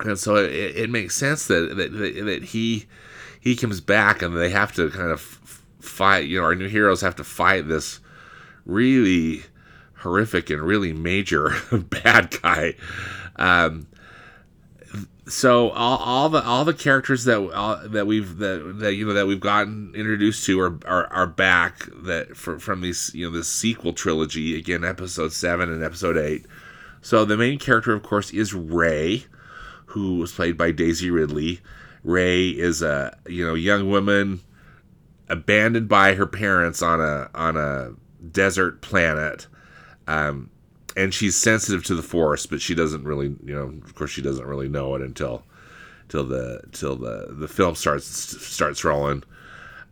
and 0.00 0.18
so 0.18 0.36
it, 0.36 0.50
it 0.50 0.90
makes 0.90 1.16
sense 1.16 1.46
that, 1.46 1.76
that 1.76 1.92
that 1.92 2.44
he 2.44 2.86
he 3.40 3.56
comes 3.56 3.80
back 3.80 4.22
and 4.22 4.36
they 4.36 4.50
have 4.50 4.72
to 4.72 4.90
kind 4.90 5.10
of 5.10 5.20
fight. 5.80 6.28
You 6.28 6.38
know, 6.38 6.44
our 6.44 6.54
new 6.54 6.68
heroes 6.68 7.00
have 7.00 7.16
to 7.16 7.24
fight 7.24 7.68
this 7.68 8.00
really 8.64 9.42
horrific 9.96 10.50
and 10.50 10.60
really 10.60 10.92
major 10.92 11.54
bad 11.72 12.36
guy. 12.42 12.74
Um, 13.36 13.86
so 15.26 15.70
all, 15.70 15.98
all 15.98 16.28
the 16.28 16.42
all 16.44 16.64
the 16.64 16.74
characters 16.74 17.24
that 17.24 17.40
uh, 17.40 17.86
that 17.88 18.06
we've 18.06 18.38
that, 18.38 18.78
that 18.78 18.94
you 18.94 19.06
know 19.06 19.12
that 19.12 19.26
we've 19.26 19.40
gotten 19.40 19.92
introduced 19.94 20.44
to 20.46 20.60
are 20.60 20.78
are, 20.84 21.06
are 21.12 21.26
back 21.26 21.88
that 22.02 22.36
for, 22.36 22.58
from 22.58 22.80
these 22.80 23.12
you 23.14 23.24
know 23.26 23.36
this 23.36 23.48
sequel 23.48 23.92
trilogy 23.92 24.58
again 24.58 24.84
episode 24.84 25.32
7 25.32 25.70
and 25.70 25.82
episode 25.82 26.16
8 26.16 26.44
so 27.00 27.24
the 27.24 27.36
main 27.36 27.58
character 27.58 27.92
of 27.92 28.02
course 28.02 28.32
is 28.32 28.52
Rey 28.52 29.26
who 29.92 30.16
was 30.16 30.32
played 30.32 30.56
by 30.56 30.70
Daisy 30.70 31.10
Ridley. 31.10 31.60
Rey 32.02 32.48
is 32.48 32.82
a 32.82 33.16
you 33.28 33.46
know 33.46 33.54
young 33.54 33.90
woman 33.90 34.40
abandoned 35.28 35.88
by 35.88 36.14
her 36.14 36.26
parents 36.26 36.82
on 36.82 37.00
a 37.00 37.30
on 37.34 37.56
a 37.56 37.92
desert 38.26 38.80
planet. 38.80 39.46
Um, 40.06 40.50
and 40.96 41.12
she's 41.14 41.36
sensitive 41.36 41.84
to 41.84 41.94
the 41.94 42.02
force, 42.02 42.46
but 42.46 42.60
she 42.60 42.74
doesn't 42.74 43.04
really, 43.04 43.34
you 43.44 43.54
know, 43.54 43.72
of 43.84 43.94
course, 43.94 44.10
she 44.10 44.22
doesn't 44.22 44.46
really 44.46 44.68
know 44.68 44.94
it 44.94 45.02
until, 45.02 45.42
till 46.08 46.24
the 46.24 46.62
till 46.72 46.96
the 46.96 47.28
the 47.30 47.48
film 47.48 47.74
starts 47.74 48.06
starts 48.06 48.84
rolling. 48.84 49.24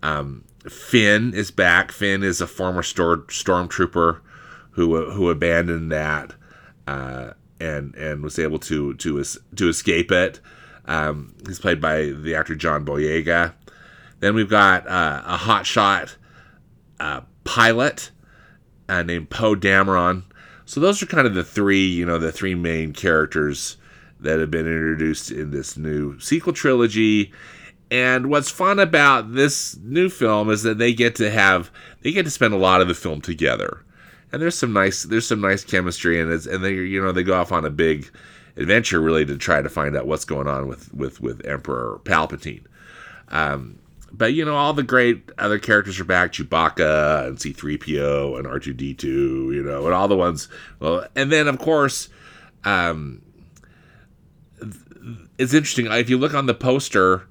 Um, 0.02 0.44
Finn 0.68 1.32
is 1.34 1.50
back. 1.50 1.92
Finn 1.92 2.22
is 2.22 2.40
a 2.40 2.46
former 2.46 2.82
stor- 2.82 3.24
stormtrooper 3.28 4.20
who 4.72 5.10
who 5.10 5.30
abandoned 5.30 5.90
that 5.92 6.34
uh, 6.86 7.32
and 7.60 7.94
and 7.94 8.22
was 8.22 8.38
able 8.38 8.58
to 8.58 8.94
to 8.94 9.22
to 9.56 9.68
escape 9.68 10.12
it. 10.12 10.40
Um, 10.86 11.34
he's 11.46 11.60
played 11.60 11.80
by 11.80 12.06
the 12.06 12.34
actor 12.34 12.54
John 12.54 12.84
Boyega. 12.84 13.54
Then 14.20 14.34
we've 14.34 14.50
got 14.50 14.86
uh, 14.86 15.22
a 15.24 15.36
hotshot 15.36 16.16
uh, 16.98 17.22
pilot 17.44 18.10
uh, 18.88 19.02
named 19.02 19.30
Poe 19.30 19.54
Dameron 19.54 20.24
so 20.70 20.78
those 20.78 21.02
are 21.02 21.06
kind 21.06 21.26
of 21.26 21.34
the 21.34 21.42
three, 21.42 21.84
you 21.84 22.06
know, 22.06 22.16
the 22.16 22.30
three 22.30 22.54
main 22.54 22.92
characters 22.92 23.76
that 24.20 24.38
have 24.38 24.52
been 24.52 24.68
introduced 24.68 25.32
in 25.32 25.50
this 25.50 25.76
new 25.76 26.16
sequel 26.20 26.52
trilogy. 26.52 27.32
And 27.90 28.30
what's 28.30 28.50
fun 28.52 28.78
about 28.78 29.34
this 29.34 29.76
new 29.82 30.08
film 30.08 30.48
is 30.48 30.62
that 30.62 30.78
they 30.78 30.92
get 30.92 31.16
to 31.16 31.28
have 31.28 31.72
they 32.02 32.12
get 32.12 32.22
to 32.22 32.30
spend 32.30 32.54
a 32.54 32.56
lot 32.56 32.80
of 32.80 32.86
the 32.86 32.94
film 32.94 33.20
together, 33.20 33.84
and 34.30 34.40
there's 34.40 34.56
some 34.56 34.72
nice 34.72 35.02
there's 35.02 35.26
some 35.26 35.40
nice 35.40 35.64
chemistry, 35.64 36.20
and 36.20 36.30
it's 36.30 36.46
and 36.46 36.62
they 36.62 36.74
you 36.74 37.02
know 37.02 37.10
they 37.10 37.24
go 37.24 37.34
off 37.34 37.50
on 37.50 37.64
a 37.64 37.70
big 37.70 38.08
adventure 38.56 39.00
really 39.00 39.26
to 39.26 39.36
try 39.36 39.60
to 39.60 39.68
find 39.68 39.96
out 39.96 40.06
what's 40.06 40.24
going 40.24 40.46
on 40.46 40.68
with 40.68 40.94
with 40.94 41.20
with 41.20 41.44
Emperor 41.44 42.00
Palpatine. 42.04 42.62
Um, 43.30 43.79
but 44.12 44.34
you 44.34 44.44
know 44.44 44.56
all 44.56 44.72
the 44.72 44.82
great 44.82 45.30
other 45.38 45.58
characters 45.58 46.00
are 46.00 46.04
back: 46.04 46.32
Chewbacca 46.32 47.26
and 47.26 47.40
C-3PO 47.40 48.38
and 48.38 48.46
R2D2, 48.46 49.04
you 49.04 49.62
know, 49.62 49.86
and 49.86 49.94
all 49.94 50.08
the 50.08 50.16
ones. 50.16 50.48
Well, 50.78 51.06
and 51.16 51.30
then 51.30 51.48
of 51.48 51.58
course, 51.58 52.08
um, 52.64 53.22
it's 55.38 55.54
interesting 55.54 55.86
if 55.86 56.10
you 56.10 56.18
look 56.18 56.34
on 56.34 56.46
the 56.46 56.54
poster, 56.54 57.26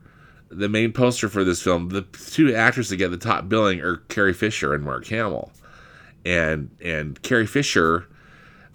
the 0.49 0.69
main 0.69 0.91
poster 0.91 1.29
for 1.29 1.43
this 1.43 1.61
film. 1.61 1.89
The 1.89 2.01
two 2.01 2.55
actors 2.55 2.89
that 2.89 2.97
get 2.97 3.11
the 3.11 3.17
top 3.17 3.49
billing 3.49 3.81
are 3.81 3.97
Carrie 3.97 4.33
Fisher 4.33 4.73
and 4.73 4.83
Mark 4.83 5.07
Hamill, 5.07 5.51
and 6.25 6.69
and 6.81 7.21
Carrie 7.21 7.47
Fisher 7.47 8.07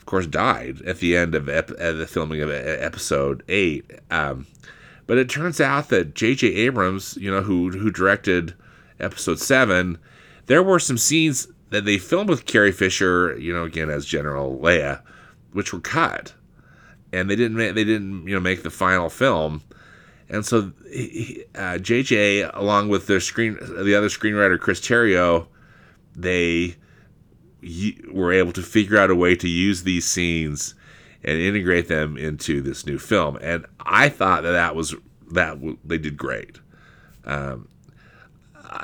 of 0.05 0.07
course, 0.07 0.27
died 0.27 0.83
at 0.83 0.99
the 0.99 1.17
end 1.17 1.35
of 1.35 1.49
ep- 1.49 1.69
the 1.69 2.07
filming 2.07 2.43
of 2.43 2.51
episode 2.51 3.43
eight. 3.49 3.90
Um, 4.11 4.47
but 5.07 5.19
it 5.19 5.29
turns 5.29 5.61
out 5.61 5.88
that 5.90 6.14
J.J. 6.14 6.49
Abrams, 6.49 7.17
you 7.19 7.31
know, 7.31 7.43
who 7.43 7.71
who 7.71 7.90
directed 7.90 8.55
episode 9.01 9.38
seven, 9.38 9.99
there 10.47 10.62
were 10.62 10.79
some 10.79 10.99
scenes 10.99 11.49
that 11.71 11.85
they 11.85 11.99
filmed 11.99 12.31
with 12.31 12.47
Carrie 12.47 12.73
Fisher, 12.73 13.37
you 13.38 13.53
know, 13.53 13.64
again 13.64 13.90
as 13.90 14.07
General 14.07 14.59
Leia, 14.59 15.03
which 15.53 15.73
were 15.73 15.81
cut, 15.81 16.35
and 17.12 17.29
they 17.29 17.37
didn't 17.37 17.57
they 17.57 17.85
didn't 17.85 18.27
you 18.27 18.35
know 18.35 18.40
make 18.40 18.62
the 18.62 18.71
final 18.71 19.11
film. 19.11 19.62
And 20.29 20.45
so 20.45 20.73
uh, 21.55 21.79
JJ, 21.79 22.51
along 22.55 22.88
with 22.88 23.07
their 23.07 23.21
screen, 23.21 23.59
the 23.61 23.95
other 23.95 24.09
screenwriter 24.09 24.59
Chris 24.59 24.81
Terrio, 24.81 25.47
they 26.17 26.77
were 28.11 28.33
able 28.33 28.53
to 28.53 28.62
figure 28.62 28.99
out 28.99 29.11
a 29.11 29.14
way 29.14 29.37
to 29.37 29.49
use 29.49 29.83
these 29.83 30.07
scenes 30.07 30.75
and 31.24 31.38
integrate 31.38 31.88
them 31.88 32.16
into 32.16 32.60
this 32.60 32.87
new 32.87 32.98
film. 32.98 33.38
And 33.40 33.66
I 33.80 34.08
thought 34.08 34.42
that 34.42 34.52
that 34.52 34.74
was 34.74 34.94
that 35.32 35.58
they 35.84 35.98
did 35.98 36.16
great. 36.16 36.58
Um, 37.24 37.68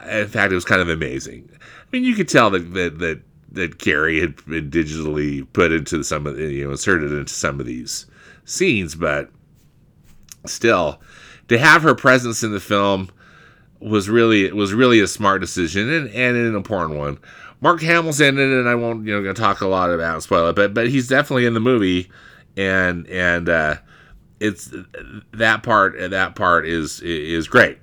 in 0.09 0.29
fact, 0.29 0.53
it 0.53 0.55
was 0.55 0.64
kind 0.64 0.81
of 0.81 0.88
amazing. 0.88 1.48
I 1.53 1.87
mean, 1.92 2.05
you 2.05 2.14
could 2.14 2.29
tell 2.29 2.50
that 2.50 2.72
that 2.74 2.98
that, 2.98 3.20
that 3.53 3.79
Carrie 3.79 4.20
had 4.20 4.44
been 4.46 4.70
digitally 4.70 5.46
put 5.53 5.72
into 5.72 6.03
some 6.03 6.26
of 6.26 6.38
you 6.38 6.64
know 6.64 6.70
inserted 6.70 7.12
into 7.12 7.33
some 7.33 7.61
of 7.61 7.66
these 7.66 8.07
scenes, 8.44 8.94
but 8.94 9.31
still, 10.46 11.00
to 11.48 11.59
have 11.59 11.83
her 11.83 11.94
presence 11.94 12.42
in 12.42 12.53
the 12.53 12.61
film 12.61 13.11
was 13.81 14.09
really 14.09 14.50
was 14.53 14.72
really 14.72 15.00
a 15.00 15.07
smart 15.07 15.40
decision 15.40 15.90
and, 15.90 16.09
and 16.11 16.37
an 16.37 16.55
important 16.55 16.98
one. 16.98 17.18
Mark 17.61 17.83
Hamill's 17.83 18.20
in 18.20 18.38
it, 18.38 18.42
and 18.42 18.68
I 18.68 18.74
won't 18.74 19.07
you 19.07 19.20
know 19.20 19.33
talk 19.33 19.61
a 19.61 19.66
lot 19.66 19.90
about 19.90 20.22
spoil 20.22 20.48
it, 20.48 20.57
but 20.57 20.72
but 20.72 20.88
he's 20.88 21.09
definitely 21.09 21.46
in 21.46 21.55
the 21.55 21.61
movie, 21.61 22.11
and 22.61 23.07
and 23.09 23.49
uh, 23.49 23.77
it's 24.38 24.73
that 25.33 25.62
part 25.62 25.96
that 25.99 26.35
part 26.35 26.66
is 26.66 27.01
is 27.01 27.49
great. 27.49 27.79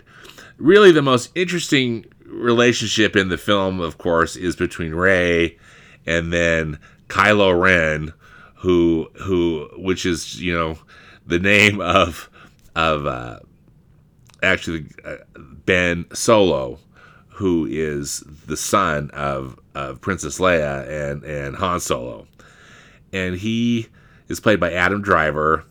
Really, 0.57 0.91
the 0.91 1.01
most 1.01 1.31
interesting 1.35 2.05
relationship 2.25 3.15
in 3.15 3.29
the 3.29 3.37
film, 3.37 3.79
of 3.79 3.97
course, 3.97 4.35
is 4.35 4.55
between 4.55 4.93
Rey 4.93 5.57
and 6.05 6.31
then 6.31 6.79
Kylo 7.07 7.59
Ren, 7.59 8.13
who 8.57 9.09
who 9.23 9.69
which 9.77 10.05
is 10.05 10.39
you 10.39 10.53
know 10.53 10.77
the 11.25 11.39
name 11.39 11.81
of 11.81 12.29
of 12.75 13.07
uh, 13.07 13.39
actually 14.43 14.85
uh, 15.03 15.17
Ben 15.65 16.05
Solo, 16.13 16.79
who 17.29 17.65
is 17.65 18.23
the 18.45 18.57
son 18.57 19.09
of 19.11 19.59
of 19.73 20.01
Princess 20.01 20.37
Leia 20.37 20.87
and 20.87 21.23
and 21.23 21.55
Han 21.55 21.79
Solo, 21.79 22.27
and 23.11 23.35
he 23.35 23.87
is 24.29 24.39
played 24.39 24.59
by 24.59 24.73
Adam 24.73 25.01
Driver. 25.01 25.63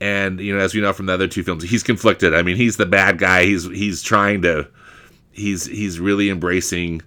And 0.00 0.40
you 0.40 0.54
know, 0.54 0.60
as 0.60 0.74
we 0.74 0.80
know 0.80 0.92
from 0.92 1.06
the 1.06 1.14
other 1.14 1.28
two 1.28 1.44
films, 1.44 1.62
he's 1.62 1.82
conflicted. 1.82 2.34
I 2.34 2.42
mean, 2.42 2.56
he's 2.56 2.76
the 2.76 2.86
bad 2.86 3.18
guy. 3.18 3.44
He's 3.44 3.64
he's 3.66 4.02
trying 4.02 4.42
to, 4.42 4.68
he's 5.30 5.66
he's 5.66 6.00
really 6.00 6.28
embracing 6.28 7.02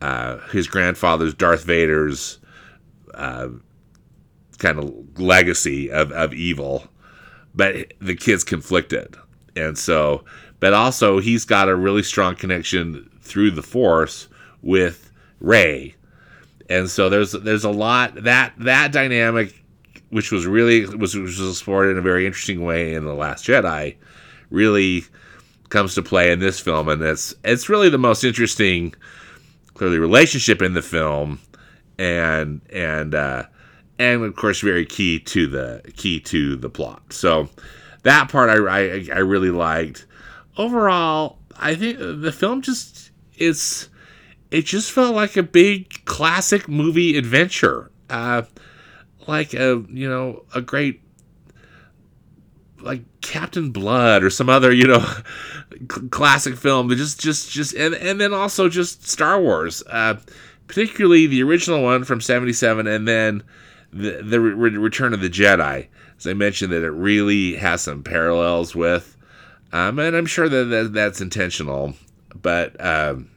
uh, 0.00 0.38
his 0.48 0.68
grandfather's 0.68 1.34
Darth 1.34 1.64
Vader's 1.64 2.38
uh, 3.14 3.48
kind 4.58 4.78
of 4.78 5.18
legacy 5.18 5.90
of, 5.90 6.12
of 6.12 6.32
evil, 6.32 6.84
but 7.54 7.92
the 8.00 8.14
kid's 8.14 8.44
conflicted, 8.44 9.16
and 9.56 9.76
so, 9.76 10.24
but 10.60 10.72
also 10.72 11.18
he's 11.18 11.44
got 11.44 11.68
a 11.68 11.74
really 11.74 12.04
strong 12.04 12.36
connection 12.36 13.10
through 13.20 13.50
the 13.50 13.62
Force 13.62 14.28
with 14.62 15.10
Rey. 15.40 15.96
And 16.68 16.88
so 16.88 17.08
there's 17.08 17.32
there's 17.32 17.64
a 17.64 17.70
lot 17.70 18.14
that 18.22 18.52
that 18.58 18.92
dynamic 18.92 19.59
which 20.10 20.30
was 20.30 20.46
really 20.46 20.86
was, 20.86 21.16
was 21.16 21.40
explored 21.40 21.90
in 21.90 21.98
a 21.98 22.02
very 22.02 22.26
interesting 22.26 22.64
way 22.64 22.94
in 22.94 23.04
the 23.04 23.14
Last 23.14 23.46
Jedi, 23.46 23.96
really 24.50 25.04
comes 25.68 25.94
to 25.94 26.02
play 26.02 26.32
in 26.32 26.40
this 26.40 26.60
film, 26.60 26.88
and 26.88 27.02
it's 27.02 27.34
it's 27.44 27.68
really 27.68 27.88
the 27.88 27.98
most 27.98 28.24
interesting, 28.24 28.94
clearly 29.74 29.98
relationship 29.98 30.60
in 30.60 30.74
the 30.74 30.82
film, 30.82 31.40
and 31.98 32.60
and 32.70 33.14
uh, 33.14 33.44
and 33.98 34.22
of 34.22 34.36
course 34.36 34.60
very 34.60 34.84
key 34.84 35.18
to 35.20 35.46
the 35.46 35.82
key 35.96 36.20
to 36.20 36.56
the 36.56 36.68
plot. 36.68 37.12
So 37.12 37.48
that 38.02 38.28
part 38.30 38.50
I 38.50 38.56
I, 38.56 39.06
I 39.14 39.18
really 39.18 39.50
liked. 39.50 40.06
Overall, 40.58 41.38
I 41.56 41.74
think 41.74 41.98
the 41.98 42.32
film 42.32 42.62
just 42.62 43.10
it's 43.36 43.88
it 44.50 44.66
just 44.66 44.90
felt 44.90 45.14
like 45.14 45.36
a 45.36 45.42
big 45.42 46.04
classic 46.04 46.68
movie 46.68 47.16
adventure. 47.16 47.90
Uh, 48.08 48.42
like 49.26 49.54
a 49.54 49.84
you 49.88 50.08
know 50.08 50.44
a 50.54 50.60
great 50.60 51.02
like 52.80 53.02
Captain 53.20 53.70
Blood 53.70 54.22
or 54.22 54.30
some 54.30 54.48
other 54.48 54.72
you 54.72 54.86
know 54.86 55.04
classic 56.10 56.56
film. 56.56 56.88
Just 56.90 57.20
just 57.20 57.50
just 57.50 57.74
and 57.74 57.94
and 57.94 58.20
then 58.20 58.32
also 58.32 58.68
just 58.68 59.08
Star 59.08 59.40
Wars, 59.40 59.82
uh, 59.88 60.16
particularly 60.66 61.26
the 61.26 61.42
original 61.42 61.82
one 61.82 62.04
from 62.04 62.20
'77, 62.20 62.86
and 62.86 63.06
then 63.06 63.42
the 63.92 64.22
the 64.22 64.40
Re- 64.40 64.76
Return 64.76 65.14
of 65.14 65.20
the 65.20 65.30
Jedi. 65.30 65.88
As 66.18 66.26
I 66.26 66.34
mentioned, 66.34 66.72
that 66.72 66.84
it 66.84 66.90
really 66.90 67.56
has 67.56 67.80
some 67.80 68.02
parallels 68.02 68.74
with, 68.74 69.16
um, 69.72 69.98
and 69.98 70.14
I'm 70.14 70.26
sure 70.26 70.48
that, 70.48 70.64
that 70.64 70.92
that's 70.92 71.20
intentional, 71.20 71.94
but. 72.34 72.76
Um, 72.84 73.30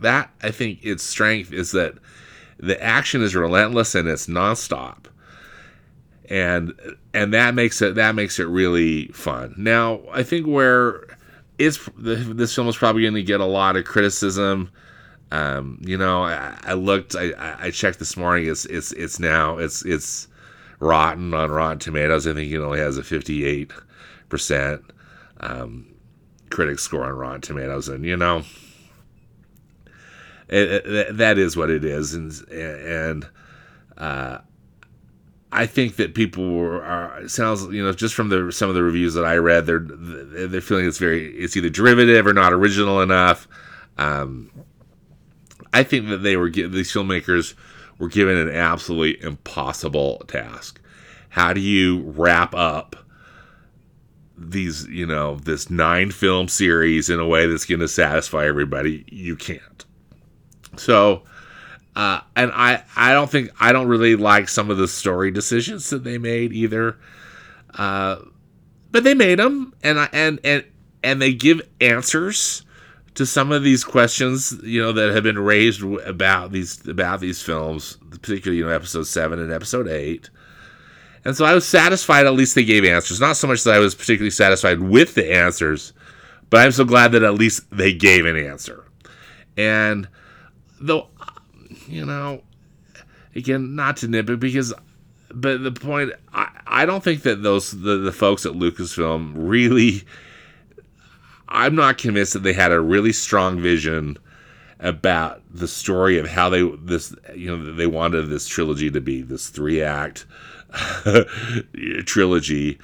that 0.00 0.30
I 0.42 0.50
think 0.50 0.84
its 0.84 1.02
strength 1.02 1.52
is 1.52 1.72
that 1.72 1.94
the 2.58 2.82
action 2.82 3.22
is 3.22 3.34
relentless 3.34 3.94
and 3.94 4.08
it's 4.08 4.26
nonstop, 4.26 5.06
and 6.28 6.72
and 7.14 7.32
that 7.34 7.54
makes 7.54 7.80
it 7.82 7.94
that 7.94 8.14
makes 8.14 8.38
it 8.38 8.44
really 8.44 9.06
fun. 9.08 9.54
Now 9.56 10.00
I 10.12 10.22
think 10.22 10.46
where 10.46 11.04
is 11.58 11.80
this 11.96 12.54
film 12.54 12.68
is 12.68 12.76
probably 12.76 13.02
going 13.02 13.14
to 13.14 13.22
get 13.22 13.40
a 13.40 13.44
lot 13.46 13.76
of 13.76 13.84
criticism. 13.84 14.70
Um, 15.30 15.78
you 15.82 15.98
know, 15.98 16.22
I, 16.22 16.56
I 16.62 16.72
looked, 16.72 17.14
I, 17.14 17.56
I 17.60 17.70
checked 17.70 17.98
this 17.98 18.16
morning. 18.16 18.46
It's 18.48 18.64
it's 18.64 18.92
it's 18.92 19.18
now 19.18 19.58
it's 19.58 19.84
it's 19.84 20.28
rotten 20.80 21.34
on 21.34 21.50
Rotten 21.50 21.78
Tomatoes. 21.78 22.26
I 22.26 22.32
think 22.32 22.50
it 22.50 22.60
only 22.60 22.78
has 22.78 22.96
a 22.96 23.04
fifty 23.04 23.44
eight 23.44 23.72
percent 24.28 24.82
um, 25.40 25.94
critic 26.50 26.78
score 26.78 27.04
on 27.04 27.12
Rotten 27.12 27.40
Tomatoes, 27.42 27.88
and 27.88 28.04
you 28.04 28.16
know 28.16 28.42
it, 30.48 30.86
it, 30.86 31.16
that 31.16 31.38
is 31.38 31.56
what 31.56 31.70
it 31.70 31.84
is, 31.84 32.14
and 32.14 32.32
and 32.50 33.26
uh, 33.96 34.38
I 35.50 35.66
think 35.66 35.96
that 35.96 36.14
people 36.14 36.54
were, 36.54 36.82
are 36.82 37.28
sounds 37.28 37.64
you 37.66 37.82
know 37.82 37.92
just 37.92 38.14
from 38.14 38.28
the 38.28 38.50
some 38.52 38.68
of 38.68 38.74
the 38.74 38.82
reviews 38.82 39.14
that 39.14 39.24
I 39.24 39.36
read, 39.36 39.66
they're 39.66 39.80
they're 39.80 40.60
feeling 40.60 40.86
it's 40.86 40.98
very 40.98 41.34
it's 41.36 41.56
either 41.56 41.68
derivative 41.68 42.26
or 42.26 42.32
not 42.32 42.52
original 42.52 43.00
enough. 43.00 43.48
Um, 43.96 44.50
I 45.72 45.82
think 45.82 46.08
that 46.08 46.18
they 46.18 46.36
were 46.36 46.50
these 46.50 46.92
filmmakers 46.92 47.54
were 47.98 48.08
given 48.08 48.36
an 48.36 48.50
absolutely 48.50 49.22
impossible 49.26 50.18
task. 50.28 50.80
How 51.30 51.52
do 51.52 51.60
you 51.60 52.02
wrap 52.02 52.54
up 52.54 52.96
these, 54.36 54.86
you 54.86 55.06
know, 55.06 55.36
this 55.36 55.68
nine 55.68 56.10
film 56.10 56.48
series 56.48 57.10
in 57.10 57.20
a 57.20 57.26
way 57.26 57.46
that's 57.46 57.64
going 57.64 57.80
to 57.80 57.88
satisfy 57.88 58.46
everybody? 58.46 59.04
You 59.08 59.36
can't. 59.36 59.62
So, 60.78 61.22
uh, 61.96 62.20
and 62.36 62.50
I, 62.54 62.84
I 62.96 63.12
don't 63.12 63.30
think 63.30 63.50
I 63.60 63.72
don't 63.72 63.88
really 63.88 64.16
like 64.16 64.48
some 64.48 64.70
of 64.70 64.78
the 64.78 64.88
story 64.88 65.30
decisions 65.30 65.90
that 65.90 66.04
they 66.04 66.18
made 66.18 66.52
either. 66.52 66.96
Uh, 67.74 68.16
but 68.90 69.04
they 69.04 69.14
made 69.14 69.38
them, 69.38 69.74
and 69.82 70.00
I, 70.00 70.08
and 70.12 70.40
and 70.44 70.64
and 71.02 71.20
they 71.20 71.32
give 71.32 71.60
answers 71.80 72.64
to 73.14 73.26
some 73.26 73.50
of 73.50 73.64
these 73.64 73.82
questions, 73.82 74.54
you 74.62 74.80
know, 74.80 74.92
that 74.92 75.12
have 75.12 75.24
been 75.24 75.38
raised 75.38 75.82
about 75.82 76.52
these 76.52 76.86
about 76.88 77.20
these 77.20 77.42
films, 77.42 77.98
particularly 78.10 78.58
you 78.58 78.64
know 78.64 78.70
episode 78.70 79.06
seven 79.06 79.38
and 79.38 79.52
episode 79.52 79.88
eight. 79.88 80.30
And 81.24 81.36
so 81.36 81.44
I 81.44 81.52
was 81.52 81.66
satisfied 81.66 82.26
at 82.26 82.34
least 82.34 82.54
they 82.54 82.64
gave 82.64 82.84
answers. 82.84 83.20
Not 83.20 83.36
so 83.36 83.46
much 83.48 83.64
that 83.64 83.74
I 83.74 83.80
was 83.80 83.94
particularly 83.94 84.30
satisfied 84.30 84.80
with 84.80 85.14
the 85.14 85.34
answers, 85.34 85.92
but 86.48 86.60
I'm 86.60 86.72
so 86.72 86.84
glad 86.84 87.12
that 87.12 87.22
at 87.22 87.34
least 87.34 87.68
they 87.70 87.92
gave 87.92 88.24
an 88.24 88.36
answer. 88.36 88.84
And 89.56 90.08
though, 90.80 91.08
you 91.86 92.04
know, 92.04 92.42
again, 93.34 93.74
not 93.74 93.98
to 93.98 94.08
nitpick 94.08 94.40
because, 94.40 94.74
but 95.30 95.62
the 95.62 95.72
point, 95.72 96.12
I, 96.32 96.48
I 96.66 96.86
don't 96.86 97.02
think 97.02 97.22
that 97.22 97.42
those, 97.42 97.70
the, 97.70 97.98
the 97.98 98.12
folks 98.12 98.46
at 98.46 98.52
Lucasfilm 98.52 99.32
really, 99.36 100.02
I'm 101.48 101.74
not 101.74 101.98
convinced 101.98 102.32
that 102.34 102.42
they 102.42 102.52
had 102.52 102.72
a 102.72 102.80
really 102.80 103.12
strong 103.12 103.60
vision 103.60 104.18
about 104.80 105.42
the 105.50 105.66
story 105.66 106.18
of 106.18 106.28
how 106.28 106.48
they 106.48 106.62
this 106.82 107.12
you 107.34 107.48
know 107.48 107.72
they 107.72 107.86
wanted 107.86 108.28
this 108.28 108.46
trilogy 108.46 108.90
to 108.90 109.00
be 109.00 109.22
this 109.22 109.48
three 109.48 109.82
act 109.82 110.24
trilogy. 112.06 112.78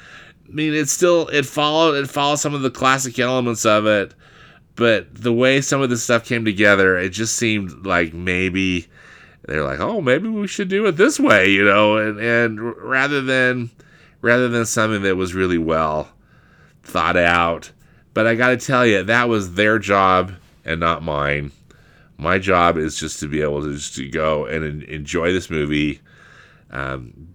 I 0.49 0.53
mean, 0.53 0.75
it 0.75 0.89
still 0.89 1.29
it 1.29 1.47
followed 1.47 1.95
it 1.95 2.11
follows 2.11 2.41
some 2.41 2.55
of 2.55 2.63
the 2.63 2.71
classic 2.71 3.19
elements 3.19 3.65
of 3.65 3.87
it, 3.87 4.15
but 4.77 5.15
the 5.15 5.33
way 5.33 5.61
some 5.61 5.81
of 5.83 5.91
this 5.91 6.03
stuff 6.03 6.25
came 6.25 6.45
together, 6.45 6.99
it 6.99 7.11
just 7.11 7.37
seemed 7.37 7.87
like 7.87 8.13
maybe 8.13 8.89
they're 9.47 9.65
like, 9.65 9.81
oh, 9.81 10.01
maybe 10.01 10.29
we 10.29 10.47
should 10.47 10.69
do 10.69 10.87
it 10.87 10.93
this 10.93 11.21
way, 11.21 11.51
you 11.51 11.65
know, 11.65 11.97
and 11.97 12.19
and 12.19 12.61
rather 12.77 13.21
than 13.21 13.71
rather 14.21 14.49
than 14.49 14.67
something 14.67 15.03
that 15.03 15.17
was 15.17 15.35
really 15.35 15.59
well 15.59 16.09
thought 16.83 17.17
out. 17.17 17.71
But 18.15 18.27
I 18.27 18.35
got 18.35 18.49
to 18.49 18.57
tell 18.57 18.87
you, 18.87 19.03
that 19.03 19.29
was 19.29 19.55
their 19.55 19.79
job 19.79 20.33
and 20.65 20.81
not 20.81 21.03
mine. 21.03 21.53
My 22.17 22.39
job 22.39 22.79
is 22.79 22.99
just 22.99 23.21
to 23.21 23.29
be 23.29 23.43
able 23.43 23.63
to 23.63 23.75
just 23.75 23.97
to 23.97 24.09
go 24.09 24.47
and 24.47 24.83
enjoy 24.85 25.33
this 25.33 25.51
movie, 25.51 26.01
um, 26.71 27.35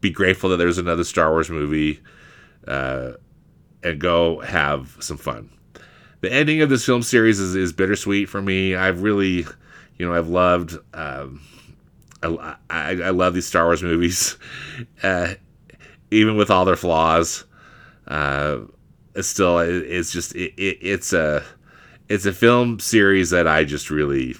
be 0.00 0.10
grateful 0.10 0.50
that 0.50 0.56
there's 0.56 0.78
another 0.78 1.04
Star 1.04 1.30
Wars 1.30 1.48
movie, 1.48 2.00
uh, 2.66 3.12
and 3.82 4.00
go 4.00 4.40
have 4.40 4.96
some 5.00 5.16
fun. 5.16 5.50
The 6.20 6.32
ending 6.32 6.60
of 6.60 6.68
this 6.68 6.84
film 6.84 7.02
series 7.02 7.40
is, 7.40 7.54
is 7.54 7.72
bittersweet 7.72 8.28
for 8.28 8.42
me. 8.42 8.74
I've 8.74 9.02
really, 9.02 9.46
you 9.98 10.06
know, 10.06 10.14
I've 10.14 10.28
loved, 10.28 10.76
um, 10.92 11.40
I, 12.22 12.56
I, 12.68 12.90
I, 12.90 13.10
love 13.10 13.32
these 13.32 13.46
Star 13.46 13.64
Wars 13.64 13.82
movies, 13.82 14.36
uh, 15.02 15.34
even 16.10 16.36
with 16.36 16.50
all 16.50 16.64
their 16.64 16.76
flaws. 16.76 17.44
Uh, 18.06 18.60
it's 19.14 19.28
still, 19.28 19.58
it, 19.60 19.70
it's 19.70 20.12
just, 20.12 20.34
it, 20.34 20.52
it, 20.56 20.78
it's 20.82 21.12
a, 21.12 21.42
it's 22.10 22.26
a 22.26 22.32
film 22.32 22.80
series 22.80 23.30
that 23.30 23.46
I 23.46 23.64
just 23.64 23.88
really 23.88 24.36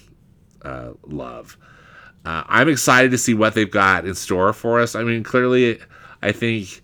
uh, 0.62 0.90
love. 1.06 1.56
Uh, 2.24 2.42
I'm 2.46 2.68
excited 2.68 3.10
to 3.12 3.18
see 3.18 3.32
what 3.32 3.54
they've 3.54 3.70
got 3.70 4.04
in 4.04 4.14
store 4.14 4.52
for 4.52 4.80
us. 4.80 4.94
I 4.94 5.04
mean, 5.04 5.22
clearly, 5.22 5.80
I 6.20 6.32
think, 6.32 6.82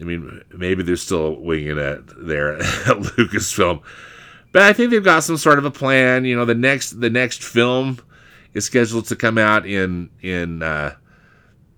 I 0.00 0.04
mean, 0.04 0.42
maybe 0.52 0.82
they're 0.82 0.96
still 0.96 1.40
winging 1.40 1.78
it 1.78 2.02
there 2.26 2.56
at 2.58 2.62
Lucasfilm, 2.62 3.82
but 4.56 4.62
I 4.62 4.72
think 4.72 4.90
they've 4.90 5.04
got 5.04 5.22
some 5.22 5.36
sort 5.36 5.58
of 5.58 5.66
a 5.66 5.70
plan. 5.70 6.24
You 6.24 6.34
know, 6.34 6.46
the 6.46 6.54
next 6.54 6.98
the 6.98 7.10
next 7.10 7.44
film 7.44 7.98
is 8.54 8.64
scheduled 8.64 9.04
to 9.08 9.14
come 9.14 9.36
out 9.36 9.66
in 9.66 10.08
in 10.22 10.62
uh, 10.62 10.94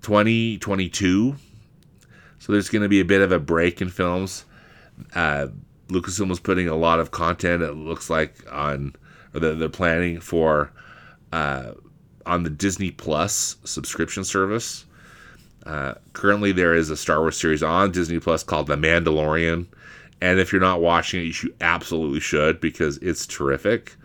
2022, 0.02 1.34
so 2.38 2.52
there's 2.52 2.68
going 2.68 2.82
to 2.82 2.88
be 2.88 3.00
a 3.00 3.04
bit 3.04 3.20
of 3.20 3.32
a 3.32 3.40
break 3.40 3.82
in 3.82 3.88
films. 3.88 4.44
Uh, 5.12 5.48
Lucasfilm 5.88 6.28
was 6.28 6.38
putting 6.38 6.68
a 6.68 6.76
lot 6.76 7.00
of 7.00 7.10
content. 7.10 7.64
It 7.64 7.72
looks 7.72 8.10
like 8.10 8.36
on 8.48 8.94
or 9.34 9.40
they're, 9.40 9.56
they're 9.56 9.68
planning 9.68 10.20
for 10.20 10.70
uh, 11.32 11.72
on 12.26 12.44
the 12.44 12.50
Disney 12.50 12.92
Plus 12.92 13.56
subscription 13.64 14.22
service. 14.22 14.84
Uh, 15.66 15.94
currently, 16.12 16.52
there 16.52 16.76
is 16.76 16.90
a 16.90 16.96
Star 16.96 17.18
Wars 17.18 17.40
series 17.40 17.64
on 17.64 17.90
Disney 17.90 18.20
Plus 18.20 18.44
called 18.44 18.68
The 18.68 18.76
Mandalorian, 18.76 19.66
and 20.20 20.38
if 20.38 20.52
you're 20.52 20.60
not 20.60 20.80
watching 20.80 21.26
it, 21.26 21.42
you 21.42 21.54
absolutely 21.60 22.20
should 22.20 22.60
because 22.60 22.98
it's 22.98 23.26
terrific. 23.26 23.96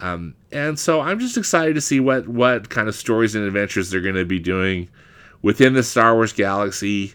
Um, 0.00 0.34
and 0.52 0.78
so 0.78 1.00
I'm 1.00 1.18
just 1.18 1.36
excited 1.36 1.74
to 1.74 1.80
see 1.80 2.00
what 2.00 2.28
what 2.28 2.70
kind 2.70 2.88
of 2.88 2.94
stories 2.94 3.34
and 3.34 3.44
adventures 3.44 3.90
they're 3.90 4.00
going 4.00 4.14
to 4.14 4.24
be 4.24 4.38
doing 4.38 4.88
within 5.42 5.74
the 5.74 5.82
Star 5.82 6.14
Wars 6.14 6.32
galaxy, 6.32 7.14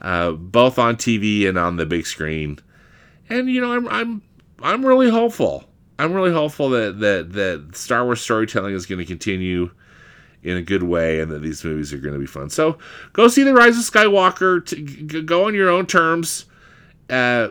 uh, 0.00 0.32
both 0.32 0.78
on 0.78 0.96
TV 0.96 1.48
and 1.48 1.58
on 1.58 1.76
the 1.76 1.86
big 1.86 2.06
screen. 2.06 2.58
And 3.28 3.50
you 3.50 3.60
know, 3.60 3.72
I'm 3.72 3.88
I'm 3.88 4.22
I'm 4.62 4.84
really 4.84 5.10
hopeful. 5.10 5.64
I'm 5.98 6.12
really 6.12 6.32
hopeful 6.32 6.70
that 6.70 7.00
that 7.00 7.32
that 7.32 7.76
Star 7.76 8.04
Wars 8.04 8.20
storytelling 8.20 8.74
is 8.74 8.86
going 8.86 8.98
to 8.98 9.04
continue 9.04 9.70
in 10.42 10.56
a 10.56 10.62
good 10.62 10.82
way, 10.82 11.20
and 11.20 11.30
that 11.32 11.42
these 11.42 11.64
movies 11.64 11.92
are 11.92 11.98
going 11.98 12.14
to 12.14 12.20
be 12.20 12.26
fun. 12.26 12.50
So 12.50 12.78
go 13.12 13.28
see 13.28 13.42
the 13.42 13.54
Rise 13.54 13.78
of 13.78 13.84
Skywalker. 13.84 14.64
To, 14.66 15.22
go 15.22 15.46
on 15.46 15.54
your 15.54 15.70
own 15.70 15.86
terms, 15.86 16.46
uh, 17.10 17.48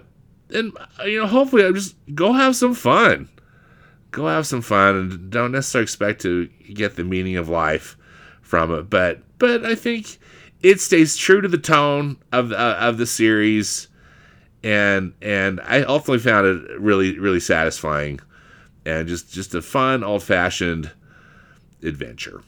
and 0.54 0.78
you 1.06 1.20
know, 1.20 1.28
hopefully, 1.28 1.66
I'm 1.66 1.76
just 1.76 1.96
go 2.14 2.34
have 2.34 2.56
some 2.56 2.74
fun. 2.74 3.30
Go 4.12 4.28
have 4.28 4.46
some 4.46 4.62
fun, 4.62 4.96
and 4.96 5.32
don't 5.32 5.52
necessarily 5.52 5.84
expect 5.84 6.22
to 6.22 6.48
get 6.74 6.96
the 6.96 7.04
meaning 7.04 7.36
of 7.36 7.50
life 7.50 7.98
from 8.42 8.74
it. 8.74 8.90
But 8.90 9.22
but 9.40 9.66
I 9.66 9.76
think 9.76 10.20
it 10.62 10.80
stays 10.80 11.18
true 11.18 11.42
to 11.42 11.48
the 11.48 11.58
tone 11.58 12.18
of 12.32 12.52
uh, 12.52 12.78
of 12.80 12.98
the 12.98 13.06
series, 13.06 13.88
and 14.64 15.14
and 15.22 15.60
I 15.62 15.82
ultimately 15.82 16.20
found 16.20 16.48
it 16.48 16.80
really 16.80 17.18
really 17.18 17.40
satisfying 17.40 18.20
and 18.86 19.08
just 19.08 19.32
just 19.32 19.56
a 19.56 19.62
fun 19.62 20.04
old 20.04 20.24
fashioned 20.24 20.92
adventure. 21.82 22.44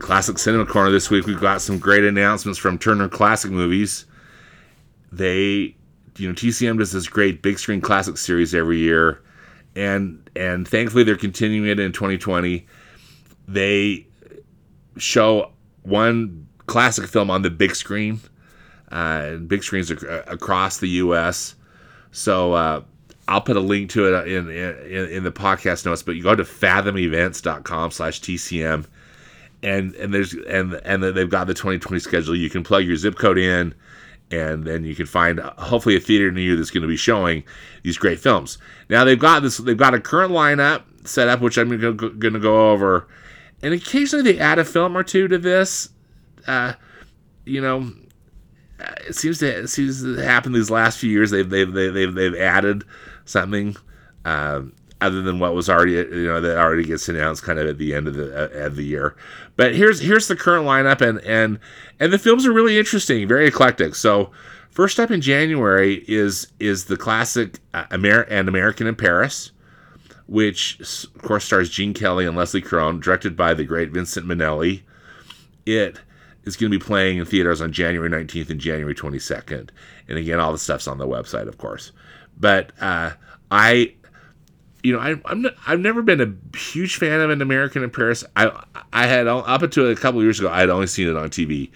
Classic 0.00 0.38
Cinema 0.38 0.66
Corner 0.66 0.90
this 0.90 1.10
week, 1.10 1.26
we've 1.26 1.40
got 1.40 1.60
some 1.60 1.78
great 1.78 2.04
announcements 2.04 2.58
from 2.58 2.78
Turner 2.78 3.08
Classic 3.08 3.50
Movies. 3.50 4.06
They 5.12 5.76
you 6.16 6.28
know 6.28 6.34
TCM 6.34 6.78
does 6.78 6.92
this 6.92 7.08
great 7.08 7.42
big 7.42 7.58
screen 7.58 7.80
classic 7.80 8.16
series 8.18 8.54
every 8.54 8.78
year, 8.78 9.20
and 9.74 10.28
and 10.36 10.68
thankfully 10.68 11.02
they're 11.04 11.16
continuing 11.16 11.68
it 11.68 11.80
in 11.80 11.92
2020. 11.92 12.66
They 13.48 14.06
show 14.98 15.52
one 15.82 16.46
classic 16.66 17.08
film 17.08 17.30
on 17.30 17.42
the 17.42 17.50
big 17.50 17.74
screen, 17.74 18.20
uh, 18.92 19.36
big 19.36 19.64
screens 19.64 19.90
ac- 19.90 20.06
across 20.06 20.78
the 20.78 20.88
U.S. 20.88 21.54
So 22.12 22.52
uh, 22.52 22.82
I'll 23.28 23.40
put 23.40 23.56
a 23.56 23.60
link 23.60 23.90
to 23.90 24.12
it 24.14 24.28
in, 24.28 24.50
in 24.50 25.08
in 25.10 25.24
the 25.24 25.32
podcast 25.32 25.86
notes. 25.86 26.02
But 26.02 26.16
you 26.16 26.22
go 26.22 26.34
to 26.34 26.44
fathomevents.com/tcm, 26.44 28.86
and 29.62 29.94
and 29.94 30.12
there's 30.12 30.34
and 30.34 30.74
and 30.84 31.02
they've 31.02 31.30
got 31.30 31.46
the 31.46 31.54
2020 31.54 32.00
schedule. 32.00 32.34
You 32.34 32.50
can 32.50 32.62
plug 32.62 32.84
your 32.84 32.96
zip 32.96 33.16
code 33.16 33.38
in 33.38 33.74
and 34.30 34.64
then 34.64 34.84
you 34.84 34.94
can 34.94 35.06
find 35.06 35.40
hopefully 35.40 35.96
a 35.96 36.00
theater 36.00 36.30
near 36.30 36.44
you 36.44 36.56
that's 36.56 36.70
going 36.70 36.82
to 36.82 36.88
be 36.88 36.96
showing 36.96 37.42
these 37.82 37.98
great 37.98 38.20
films. 38.20 38.58
Now 38.88 39.04
they've 39.04 39.18
got 39.18 39.40
this, 39.40 39.58
they've 39.58 39.76
got 39.76 39.94
a 39.94 40.00
current 40.00 40.32
lineup 40.32 40.84
set 41.06 41.28
up, 41.28 41.40
which 41.40 41.58
I'm 41.58 41.68
going 41.68 42.20
to 42.20 42.38
go 42.38 42.70
over, 42.70 43.08
and 43.62 43.74
occasionally 43.74 44.32
they 44.32 44.38
add 44.38 44.58
a 44.58 44.64
film 44.64 44.96
or 44.96 45.02
two 45.02 45.28
to 45.28 45.38
this. 45.38 45.88
Uh, 46.46 46.74
you 47.44 47.60
know, 47.60 47.92
it 49.06 49.16
seems 49.16 49.38
to 49.38 49.62
it 49.62 49.68
seems 49.68 50.02
to 50.02 50.16
happen 50.16 50.52
these 50.52 50.70
last 50.70 50.98
few 50.98 51.10
years. 51.10 51.30
They've 51.30 51.48
they've 51.48 51.72
they've 51.72 52.14
they've, 52.14 52.34
added 52.36 52.84
something. 53.24 53.76
Um, 54.24 54.74
other 55.00 55.22
than 55.22 55.38
what 55.38 55.54
was 55.54 55.68
already 55.68 55.92
you 55.92 56.26
know 56.26 56.40
that 56.40 56.58
already 56.58 56.84
gets 56.84 57.08
announced 57.08 57.42
kind 57.42 57.58
of 57.58 57.66
at 57.66 57.78
the 57.78 57.94
end 57.94 58.06
of 58.06 58.14
the 58.14 58.34
uh, 58.34 58.66
of 58.66 58.76
the 58.76 58.84
year. 58.84 59.16
But 59.56 59.74
here's 59.74 60.00
here's 60.00 60.28
the 60.28 60.36
current 60.36 60.66
lineup 60.66 61.00
and 61.00 61.20
and 61.20 61.58
and 61.98 62.12
the 62.12 62.18
films 62.18 62.46
are 62.46 62.52
really 62.52 62.78
interesting, 62.78 63.26
very 63.26 63.46
eclectic. 63.46 63.94
So 63.94 64.30
first 64.70 65.00
up 65.00 65.10
in 65.10 65.20
January 65.20 66.04
is 66.06 66.48
is 66.58 66.86
the 66.86 66.96
classic 66.96 67.58
uh, 67.74 67.86
Amer- 67.92 68.26
and 68.28 68.48
American 68.48 68.86
in 68.86 68.96
Paris, 68.96 69.52
which 70.26 70.78
of 71.14 71.22
course 71.22 71.44
stars 71.44 71.70
Gene 71.70 71.94
Kelly 71.94 72.26
and 72.26 72.36
Leslie 72.36 72.62
Caron, 72.62 73.00
directed 73.00 73.36
by 73.36 73.54
the 73.54 73.64
great 73.64 73.90
Vincent 73.90 74.26
Minnelli. 74.26 74.82
It 75.66 76.00
is 76.44 76.56
going 76.56 76.72
to 76.72 76.78
be 76.78 76.84
playing 76.84 77.18
in 77.18 77.24
theaters 77.24 77.60
on 77.60 77.72
January 77.72 78.08
19th 78.08 78.50
and 78.50 78.60
January 78.60 78.94
22nd. 78.94 79.68
And 80.08 80.18
again, 80.18 80.40
all 80.40 80.52
the 80.52 80.58
stuff's 80.58 80.88
on 80.88 80.98
the 80.98 81.06
website, 81.06 81.46
of 81.46 81.58
course. 81.58 81.92
But 82.38 82.72
uh, 82.80 83.12
I 83.50 83.94
you 84.82 84.92
know, 84.92 84.98
I, 84.98 85.20
I'm 85.24 85.42
not, 85.42 85.54
I've 85.66 85.80
never 85.80 86.02
been 86.02 86.20
a 86.20 86.56
huge 86.56 86.96
fan 86.96 87.20
of 87.20 87.30
an 87.30 87.42
American 87.42 87.82
in 87.82 87.90
Paris. 87.90 88.24
I 88.36 88.64
I 88.92 89.06
had 89.06 89.26
up 89.26 89.62
until 89.62 89.90
a 89.90 89.96
couple 89.96 90.22
years 90.22 90.38
ago, 90.38 90.48
I 90.48 90.60
had 90.60 90.70
only 90.70 90.86
seen 90.86 91.08
it 91.08 91.16
on 91.16 91.28
TV, 91.28 91.70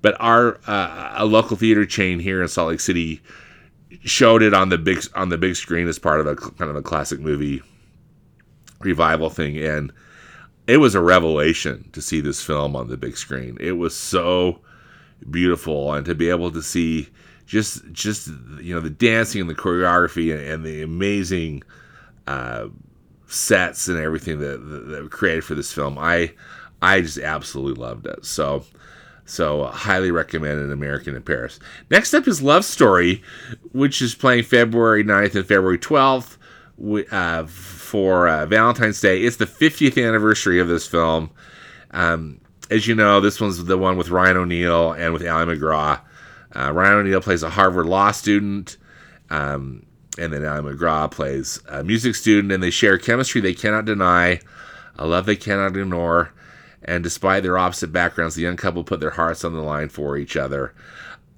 but 0.00 0.16
our 0.20 0.60
uh, 0.66 1.14
a 1.16 1.24
local 1.24 1.56
theater 1.56 1.86
chain 1.86 2.18
here 2.18 2.42
in 2.42 2.48
Salt 2.48 2.70
Lake 2.70 2.80
City 2.80 3.22
showed 4.04 4.42
it 4.42 4.54
on 4.54 4.68
the 4.68 4.78
big 4.78 5.02
on 5.14 5.28
the 5.28 5.38
big 5.38 5.56
screen 5.56 5.88
as 5.88 5.98
part 5.98 6.20
of 6.20 6.26
a 6.26 6.36
kind 6.36 6.70
of 6.70 6.76
a 6.76 6.82
classic 6.82 7.20
movie 7.20 7.62
revival 8.80 9.30
thing, 9.30 9.56
and 9.58 9.92
it 10.66 10.78
was 10.78 10.94
a 10.94 11.00
revelation 11.00 11.88
to 11.92 12.02
see 12.02 12.20
this 12.20 12.42
film 12.42 12.76
on 12.76 12.88
the 12.88 12.96
big 12.96 13.16
screen. 13.16 13.56
It 13.60 13.72
was 13.72 13.96
so 13.96 14.60
beautiful, 15.30 15.92
and 15.94 16.04
to 16.06 16.14
be 16.14 16.28
able 16.28 16.50
to 16.52 16.62
see 16.62 17.08
just 17.46 17.82
just 17.92 18.28
you 18.60 18.74
know 18.74 18.80
the 18.80 18.90
dancing 18.90 19.40
and 19.40 19.50
the 19.50 19.54
choreography 19.54 20.32
and, 20.32 20.42
and 20.42 20.64
the 20.64 20.82
amazing 20.82 21.62
uh, 22.26 22.68
sets 23.26 23.88
and 23.88 23.98
everything 23.98 24.38
that, 24.40 24.58
that, 24.58 24.88
that 24.88 25.02
were 25.02 25.08
created 25.08 25.44
for 25.44 25.54
this 25.54 25.72
film, 25.72 25.98
I 25.98 26.32
I 26.80 27.00
just 27.00 27.18
absolutely 27.18 27.80
loved 27.82 28.06
it. 28.06 28.24
So. 28.24 28.64
So, 29.24 29.66
highly 29.66 30.10
recommend 30.10 30.60
an 30.60 30.72
American 30.72 31.14
in 31.14 31.22
Paris. 31.22 31.60
Next 31.90 32.12
up 32.12 32.26
is 32.26 32.42
Love 32.42 32.64
Story, 32.64 33.22
which 33.70 34.02
is 34.02 34.16
playing 34.16 34.42
February 34.42 35.04
9th 35.04 35.36
and 35.36 35.46
February 35.46 35.78
12th 35.78 36.36
uh, 37.10 37.46
for 37.46 38.28
uh, 38.28 38.46
Valentine's 38.46 39.00
Day. 39.00 39.22
It's 39.22 39.36
the 39.36 39.46
50th 39.46 40.04
anniversary 40.06 40.58
of 40.58 40.68
this 40.68 40.86
film. 40.86 41.30
Um, 41.92 42.40
as 42.70 42.86
you 42.86 42.94
know, 42.94 43.20
this 43.20 43.40
one's 43.40 43.62
the 43.62 43.78
one 43.78 43.96
with 43.96 44.08
Ryan 44.08 44.38
O'Neal 44.38 44.92
and 44.92 45.12
with 45.12 45.26
Ali 45.26 45.46
MacGraw. 45.46 46.00
Uh, 46.54 46.72
Ryan 46.72 46.94
O'Neal 46.94 47.20
plays 47.20 47.42
a 47.42 47.50
Harvard 47.50 47.86
law 47.86 48.10
student, 48.10 48.76
um, 49.30 49.84
and 50.18 50.32
then 50.32 50.44
Ali 50.44 50.62
MacGraw 50.62 51.10
plays 51.10 51.60
a 51.68 51.82
music 51.82 52.14
student, 52.14 52.52
and 52.52 52.62
they 52.62 52.70
share 52.70 52.98
chemistry 52.98 53.40
they 53.40 53.54
cannot 53.54 53.84
deny, 53.84 54.40
a 54.96 55.06
love 55.06 55.26
they 55.26 55.36
cannot 55.36 55.76
ignore, 55.76 56.32
and 56.82 57.02
despite 57.02 57.42
their 57.42 57.58
opposite 57.58 57.92
backgrounds, 57.92 58.34
the 58.34 58.42
young 58.42 58.56
couple 58.56 58.84
put 58.84 59.00
their 59.00 59.10
hearts 59.10 59.44
on 59.44 59.54
the 59.54 59.60
line 59.60 59.88
for 59.88 60.16
each 60.16 60.36
other. 60.36 60.74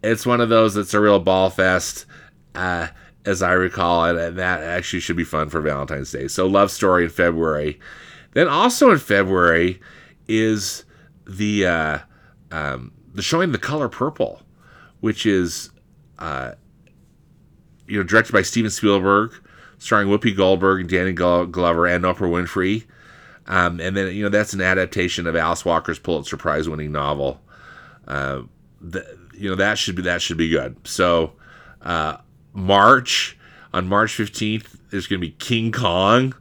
It's 0.02 0.26
one 0.26 0.40
of 0.40 0.48
those 0.48 0.74
that's 0.74 0.94
a 0.94 1.00
real 1.00 1.20
bawl 1.20 1.50
fest. 1.50 2.06
Uh, 2.54 2.88
as 3.26 3.42
I 3.42 3.52
recall, 3.52 4.04
and 4.04 4.38
that 4.38 4.62
actually 4.62 5.00
should 5.00 5.16
be 5.16 5.24
fun 5.24 5.48
for 5.48 5.60
Valentine's 5.60 6.10
Day. 6.10 6.28
So, 6.28 6.46
Love 6.46 6.70
Story 6.70 7.04
in 7.04 7.10
February. 7.10 7.80
Then 8.32 8.48
also 8.48 8.90
in 8.90 8.98
February 8.98 9.80
is 10.28 10.84
the 11.26 11.66
uh, 11.66 11.98
um, 12.50 12.92
the 13.14 13.22
showing 13.22 13.52
The 13.52 13.58
Color 13.58 13.88
Purple, 13.88 14.42
which 15.00 15.24
is 15.24 15.70
uh, 16.18 16.52
you 17.86 17.98
know 17.98 18.02
directed 18.02 18.32
by 18.32 18.42
Steven 18.42 18.70
Spielberg, 18.70 19.32
starring 19.78 20.08
Whoopi 20.08 20.36
Goldberg 20.36 20.80
and 20.80 20.88
Danny 20.88 21.12
Glover 21.12 21.86
and 21.86 22.04
Oprah 22.04 22.30
Winfrey. 22.30 22.84
Um, 23.46 23.80
and 23.80 23.96
then 23.96 24.14
you 24.14 24.22
know 24.22 24.30
that's 24.30 24.54
an 24.54 24.60
adaptation 24.60 25.26
of 25.26 25.36
Alice 25.36 25.64
Walker's 25.64 25.98
Pulitzer 25.98 26.36
Prize 26.36 26.68
winning 26.68 26.92
novel. 26.92 27.40
Uh, 28.08 28.42
the, 28.80 29.18
you 29.34 29.48
know 29.48 29.56
that 29.56 29.78
should 29.78 29.96
be 29.96 30.02
that 30.02 30.22
should 30.22 30.36
be 30.38 30.48
good. 30.48 30.76
So 30.86 31.32
uh, 31.82 32.18
March 32.52 33.36
on 33.72 33.88
March 33.88 34.14
fifteenth, 34.14 34.78
there's 34.90 35.06
going 35.06 35.20
to 35.20 35.26
be 35.26 35.32
King 35.32 35.72
Kong, 35.72 36.34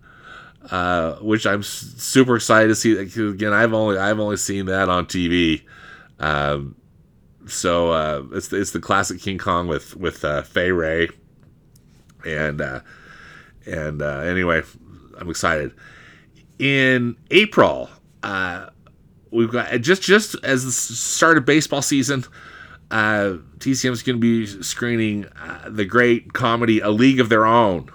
uh, 0.71 1.15
which 1.15 1.45
I'm 1.45 1.63
super 1.63 2.35
excited 2.35 2.69
to 2.69 2.75
see. 2.75 2.97
Again, 2.97 3.53
I've 3.53 3.73
only 3.73 3.97
I've 3.97 4.19
only 4.19 4.37
seen 4.37 4.67
that 4.67 4.87
on 4.87 5.05
TV. 5.05 5.63
Um, 6.19 6.75
so 7.47 7.91
uh, 7.91 8.23
it's 8.31 8.51
it's 8.53 8.71
the 8.71 8.79
classic 8.79 9.21
King 9.21 9.37
Kong 9.37 9.67
with 9.67 9.95
with 9.97 10.23
uh, 10.23 10.43
Fay 10.43 10.71
Wray, 10.71 11.09
and 12.25 12.61
uh, 12.61 12.81
and 13.65 14.01
uh, 14.01 14.19
anyway, 14.19 14.61
I'm 15.17 15.29
excited. 15.29 15.73
In 16.59 17.17
April, 17.31 17.89
uh, 18.21 18.69
we've 19.31 19.51
got 19.51 19.79
just 19.81 20.01
just 20.01 20.35
as 20.43 20.65
the 20.65 20.71
start 20.71 21.37
of 21.37 21.45
baseball 21.45 21.81
season 21.81 22.25
uh, 22.93 23.37
TCM 23.57 23.91
is 23.91 24.03
going 24.03 24.17
to 24.17 24.21
be 24.21 24.45
screening 24.61 25.25
uh, 25.41 25.67
the 25.67 25.83
great 25.83 26.33
comedy 26.33 26.79
A 26.79 26.91
League 26.91 27.19
of 27.19 27.27
Their 27.27 27.43
Own 27.43 27.89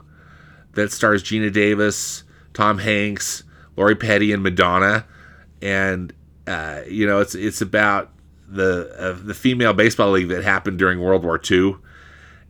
that 0.72 0.90
stars 0.90 1.22
Geena 1.22 1.52
Davis, 1.52 2.24
Tom 2.52 2.78
Hanks, 2.78 3.44
Lori 3.76 3.94
Petty, 3.94 4.32
and 4.32 4.42
Madonna. 4.42 5.06
And 5.62 6.12
uh, 6.48 6.80
you 6.88 7.06
know, 7.06 7.20
it's 7.20 7.36
it's 7.36 7.60
about 7.60 8.10
the 8.48 8.92
uh, 8.98 9.16
the 9.24 9.34
female 9.34 9.72
baseball 9.72 10.10
league 10.10 10.28
that 10.28 10.42
happened 10.42 10.80
during 10.80 10.98
World 10.98 11.22
War 11.22 11.40
II, 11.48 11.76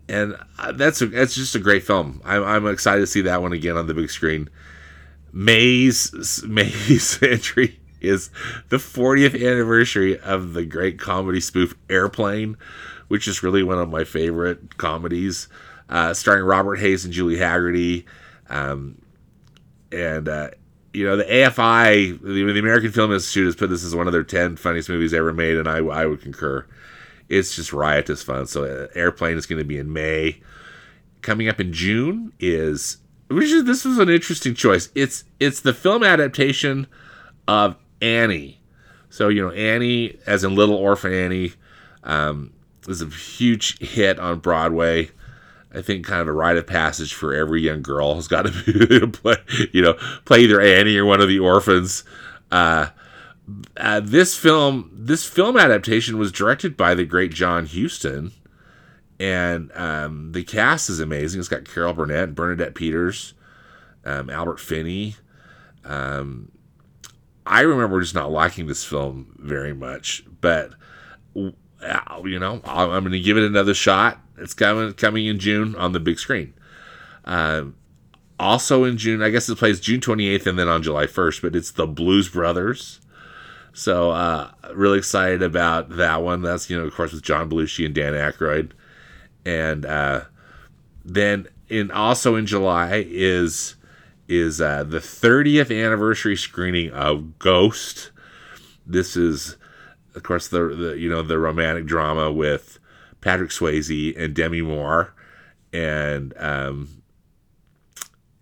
and 0.08 0.36
that's 0.74 1.00
a, 1.02 1.06
that's 1.06 1.34
just 1.34 1.54
a 1.54 1.58
great 1.58 1.84
film. 1.84 2.20
I'm, 2.24 2.42
I'm 2.42 2.66
excited 2.66 3.00
to 3.00 3.06
see 3.06 3.20
that 3.22 3.42
one 3.42 3.52
again 3.52 3.76
on 3.76 3.86
the 3.86 3.94
big 3.94 4.10
screen. 4.10 4.48
May's 5.32 6.42
May's 6.48 7.22
entry 7.22 7.78
is 8.00 8.30
the 8.68 8.76
40th 8.76 9.34
anniversary 9.34 10.18
of 10.20 10.52
the 10.52 10.64
great 10.64 10.98
comedy 10.98 11.40
spoof 11.40 11.74
Airplane, 11.90 12.56
which 13.08 13.26
is 13.26 13.42
really 13.42 13.62
one 13.62 13.78
of 13.78 13.90
my 13.90 14.04
favorite 14.04 14.78
comedies, 14.78 15.48
uh, 15.88 16.14
starring 16.14 16.44
Robert 16.44 16.76
Hays 16.76 17.04
and 17.04 17.12
Julie 17.12 17.36
Hagerty. 17.36 18.04
Um, 18.48 19.02
and, 19.90 20.28
uh, 20.28 20.50
you 20.92 21.04
know, 21.04 21.16
the 21.16 21.24
AFI, 21.24 22.20
the, 22.20 22.52
the, 22.52 22.58
American 22.58 22.92
Film 22.92 23.12
Institute, 23.12 23.46
has 23.46 23.56
put 23.56 23.68
this 23.68 23.84
as 23.84 23.94
one 23.94 24.06
of 24.06 24.12
their 24.12 24.22
10 24.22 24.56
funniest 24.56 24.88
movies 24.88 25.12
ever 25.12 25.32
made, 25.32 25.56
and 25.56 25.68
I, 25.68 25.78
I 25.78 26.06
would 26.06 26.22
concur. 26.22 26.66
It's 27.28 27.54
just 27.54 27.72
riotous 27.72 28.22
fun. 28.22 28.46
So, 28.46 28.64
uh, 28.64 28.86
Airplane 28.94 29.36
is 29.36 29.46
going 29.46 29.58
to 29.58 29.64
be 29.64 29.78
in 29.78 29.92
May. 29.92 30.40
Coming 31.20 31.48
up 31.48 31.60
in 31.60 31.72
June 31.72 32.32
is 32.38 32.98
which 33.28 33.50
is 33.50 33.64
this 33.64 33.84
was 33.84 33.98
an 33.98 34.08
interesting 34.08 34.54
choice. 34.54 34.88
It's 34.94 35.24
it's 35.38 35.60
the 35.60 35.74
film 35.74 36.02
adaptation 36.02 36.86
of 37.46 37.76
Annie. 38.00 38.60
So, 39.10 39.28
you 39.28 39.42
know, 39.42 39.50
Annie, 39.50 40.18
as 40.26 40.44
in 40.44 40.54
Little 40.54 40.74
Orphan 40.74 41.12
Annie, 41.12 41.52
um, 42.04 42.52
is 42.86 43.02
a 43.02 43.06
huge 43.06 43.78
hit 43.80 44.18
on 44.18 44.38
Broadway. 44.38 45.10
I 45.74 45.82
think 45.82 46.06
kind 46.06 46.22
of 46.22 46.28
a 46.28 46.32
rite 46.32 46.56
of 46.56 46.66
passage 46.66 47.12
for 47.12 47.34
every 47.34 47.60
young 47.60 47.82
girl 47.82 48.14
who's 48.14 48.28
got 48.28 48.46
to 48.46 49.08
play, 49.12 49.36
you 49.72 49.82
know, 49.82 49.94
play 50.24 50.40
either 50.40 50.60
Annie 50.60 50.96
or 50.96 51.04
one 51.04 51.20
of 51.20 51.28
the 51.28 51.38
orphans. 51.38 52.04
Uh, 52.50 52.88
uh, 53.76 54.00
this 54.00 54.36
film, 54.36 54.90
this 54.92 55.24
film 55.24 55.56
adaptation 55.56 56.18
was 56.18 56.32
directed 56.32 56.76
by 56.76 56.94
the 56.94 57.04
great 57.04 57.32
John 57.32 57.66
Huston, 57.66 58.32
and 59.18 59.70
um, 59.74 60.32
the 60.32 60.44
cast 60.44 60.90
is 60.90 61.00
amazing. 61.00 61.40
It's 61.40 61.48
got 61.48 61.64
Carol 61.64 61.94
Burnett, 61.94 62.34
Bernadette 62.34 62.74
Peters, 62.74 63.34
um, 64.04 64.30
Albert 64.30 64.60
Finney, 64.60 65.16
um, 65.84 66.52
I 67.46 67.62
remember 67.62 68.00
just 68.00 68.14
not 68.14 68.30
liking 68.30 68.66
this 68.66 68.84
film 68.84 69.34
very 69.38 69.72
much, 69.72 70.22
but 70.40 70.74
you 71.34 71.54
know, 72.38 72.60
I'm 72.64 73.02
going 73.02 73.12
to 73.12 73.20
give 73.20 73.38
it 73.38 73.44
another 73.44 73.74
shot. 73.74 74.20
It's 74.36 74.54
coming 74.54 74.92
coming 74.92 75.26
in 75.26 75.38
June 75.38 75.74
on 75.76 75.92
the 75.92 76.00
big 76.00 76.18
screen. 76.18 76.52
Um, 77.24 77.76
also 78.38 78.84
in 78.84 78.98
June, 78.98 79.22
I 79.22 79.30
guess 79.30 79.48
it 79.48 79.58
plays 79.58 79.80
June 79.80 80.00
28th 80.00 80.46
and 80.46 80.58
then 80.58 80.68
on 80.68 80.82
July 80.82 81.06
1st, 81.06 81.42
but 81.42 81.56
it's 81.56 81.70
the 81.72 81.86
Blues 81.86 82.28
Brothers. 82.28 82.97
So 83.78 84.10
uh, 84.10 84.50
really 84.74 84.98
excited 84.98 85.40
about 85.40 85.90
that 85.90 86.20
one. 86.20 86.42
That's 86.42 86.68
you 86.68 86.76
know, 86.76 86.84
of 86.84 86.92
course, 86.92 87.12
with 87.12 87.22
John 87.22 87.48
Belushi 87.48 87.86
and 87.86 87.94
Dan 87.94 88.12
Aykroyd, 88.12 88.72
and 89.46 89.86
uh, 89.86 90.22
then 91.04 91.46
in 91.68 91.92
also 91.92 92.34
in 92.34 92.44
July 92.44 93.06
is 93.08 93.76
is 94.26 94.60
uh, 94.60 94.82
the 94.82 94.98
30th 94.98 95.70
anniversary 95.70 96.34
screening 96.34 96.90
of 96.90 97.38
Ghost. 97.38 98.10
This 98.84 99.16
is, 99.16 99.56
of 100.16 100.24
course, 100.24 100.48
the, 100.48 100.74
the 100.74 100.98
you 100.98 101.08
know 101.08 101.22
the 101.22 101.38
romantic 101.38 101.86
drama 101.86 102.32
with 102.32 102.80
Patrick 103.20 103.50
Swayze 103.50 104.12
and 104.18 104.34
Demi 104.34 104.60
Moore, 104.60 105.14
and 105.72 106.34
um, 106.36 107.00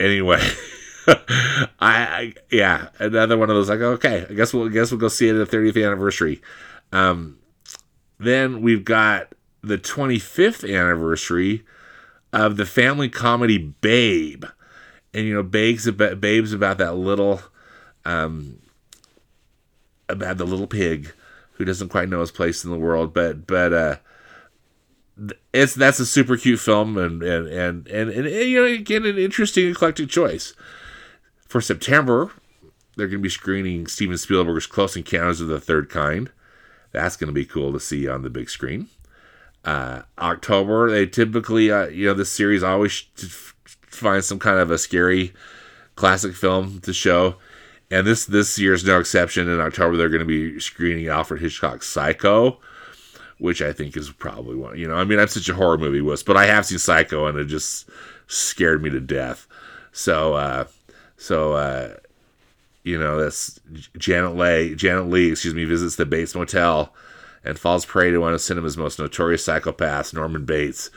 anyway, 0.00 0.40
I, 1.08 1.72
I, 1.80 2.34
yeah 2.50 2.88
another 2.98 3.36
one 3.36 3.48
of 3.50 3.56
those 3.56 3.68
like 3.68 3.80
okay 3.80 4.26
I 4.28 4.34
guess 4.34 4.52
we'll 4.52 4.66
I 4.66 4.70
guess 4.70 4.90
we'll 4.90 5.00
go 5.00 5.08
see 5.08 5.28
it 5.28 5.36
at 5.36 5.50
the 5.50 5.56
30th 5.56 5.84
anniversary. 5.84 6.42
Um, 6.92 7.38
then 8.18 8.62
we've 8.62 8.84
got 8.84 9.32
the 9.62 9.78
25th 9.78 10.64
anniversary 10.64 11.64
of 12.32 12.56
the 12.56 12.66
family 12.66 13.08
comedy 13.08 13.58
Babe 13.58 14.44
and 15.16 15.26
you 15.26 15.32
know, 15.32 15.42
Babe's 15.42 15.86
about, 15.86 16.20
Babe's 16.20 16.52
about 16.52 16.76
that 16.76 16.94
little, 16.94 17.40
um, 18.04 18.58
about 20.10 20.36
the 20.36 20.44
little 20.44 20.66
pig 20.66 21.10
who 21.52 21.64
doesn't 21.64 21.88
quite 21.88 22.10
know 22.10 22.20
his 22.20 22.30
place 22.30 22.64
in 22.64 22.70
the 22.70 22.78
world, 22.78 23.14
but 23.14 23.46
but 23.46 23.72
uh, 23.72 23.96
it's 25.54 25.74
that's 25.74 25.98
a 26.00 26.04
super 26.04 26.36
cute 26.36 26.60
film 26.60 26.98
and 26.98 27.22
and 27.22 27.46
and 27.48 27.88
and, 27.88 28.10
and, 28.10 28.26
and 28.26 28.46
you 28.46 28.60
know 28.60 28.66
again 28.66 29.06
an 29.06 29.16
interesting 29.16 29.70
eclectic 29.70 30.10
choice 30.10 30.52
for 31.46 31.60
September. 31.60 32.32
They're 32.96 33.08
going 33.08 33.18
to 33.18 33.22
be 33.22 33.28
screening 33.28 33.86
Steven 33.86 34.16
Spielberg's 34.16 34.66
Close 34.66 34.96
Encounters 34.96 35.40
of 35.40 35.48
the 35.48 35.60
Third 35.60 35.90
Kind. 35.90 36.30
That's 36.92 37.16
going 37.16 37.28
to 37.28 37.34
be 37.34 37.44
cool 37.44 37.72
to 37.72 37.80
see 37.80 38.08
on 38.08 38.22
the 38.22 38.30
big 38.30 38.48
screen. 38.48 38.88
Uh, 39.64 40.02
October, 40.18 40.90
they 40.90 41.06
typically, 41.06 41.70
uh, 41.70 41.88
you 41.88 42.06
know, 42.06 42.14
this 42.14 42.30
series 42.30 42.62
always 42.62 43.04
finds 43.88 44.26
some 44.26 44.38
kind 44.38 44.58
of 44.58 44.70
a 44.70 44.78
scary 44.78 45.34
classic 45.96 46.34
film 46.34 46.80
to 46.80 46.92
show. 46.92 47.36
And 47.90 48.06
this 48.06 48.24
this 48.24 48.58
year's 48.58 48.84
no 48.84 48.98
exception. 48.98 49.48
In 49.48 49.60
October, 49.60 49.96
they're 49.96 50.08
going 50.08 50.20
to 50.20 50.24
be 50.24 50.58
screening 50.58 51.08
Alfred 51.08 51.40
Hitchcock's 51.40 51.88
Psycho, 51.88 52.58
which 53.38 53.62
I 53.62 53.72
think 53.72 53.96
is 53.96 54.10
probably 54.10 54.56
one. 54.56 54.78
You 54.78 54.88
know, 54.88 54.96
I 54.96 55.04
mean, 55.04 55.20
I'm 55.20 55.28
such 55.28 55.48
a 55.48 55.54
horror 55.54 55.78
movie 55.78 56.00
wuss, 56.00 56.22
but 56.22 56.36
I 56.36 56.46
have 56.46 56.66
seen 56.66 56.78
Psycho, 56.78 57.26
and 57.26 57.38
it 57.38 57.44
just 57.44 57.88
scared 58.26 58.82
me 58.82 58.90
to 58.90 59.00
death. 59.00 59.46
So, 59.92 60.34
uh, 60.34 60.64
so 61.16 61.52
uh, 61.54 61.94
you 62.86 62.96
know, 62.96 63.20
this 63.20 63.58
Janet 63.98 64.36
Leigh, 64.36 64.76
Janet 64.76 65.10
Leigh, 65.10 65.32
excuse 65.32 65.54
me, 65.54 65.64
visits 65.64 65.96
the 65.96 66.06
Bates 66.06 66.36
Motel 66.36 66.94
and 67.44 67.58
falls 67.58 67.84
prey 67.84 68.12
to 68.12 68.18
one 68.18 68.32
of 68.32 68.40
cinema's 68.40 68.76
most 68.76 69.00
notorious 69.00 69.44
psychopaths, 69.44 70.14
Norman 70.14 70.44
Bates, 70.44 70.90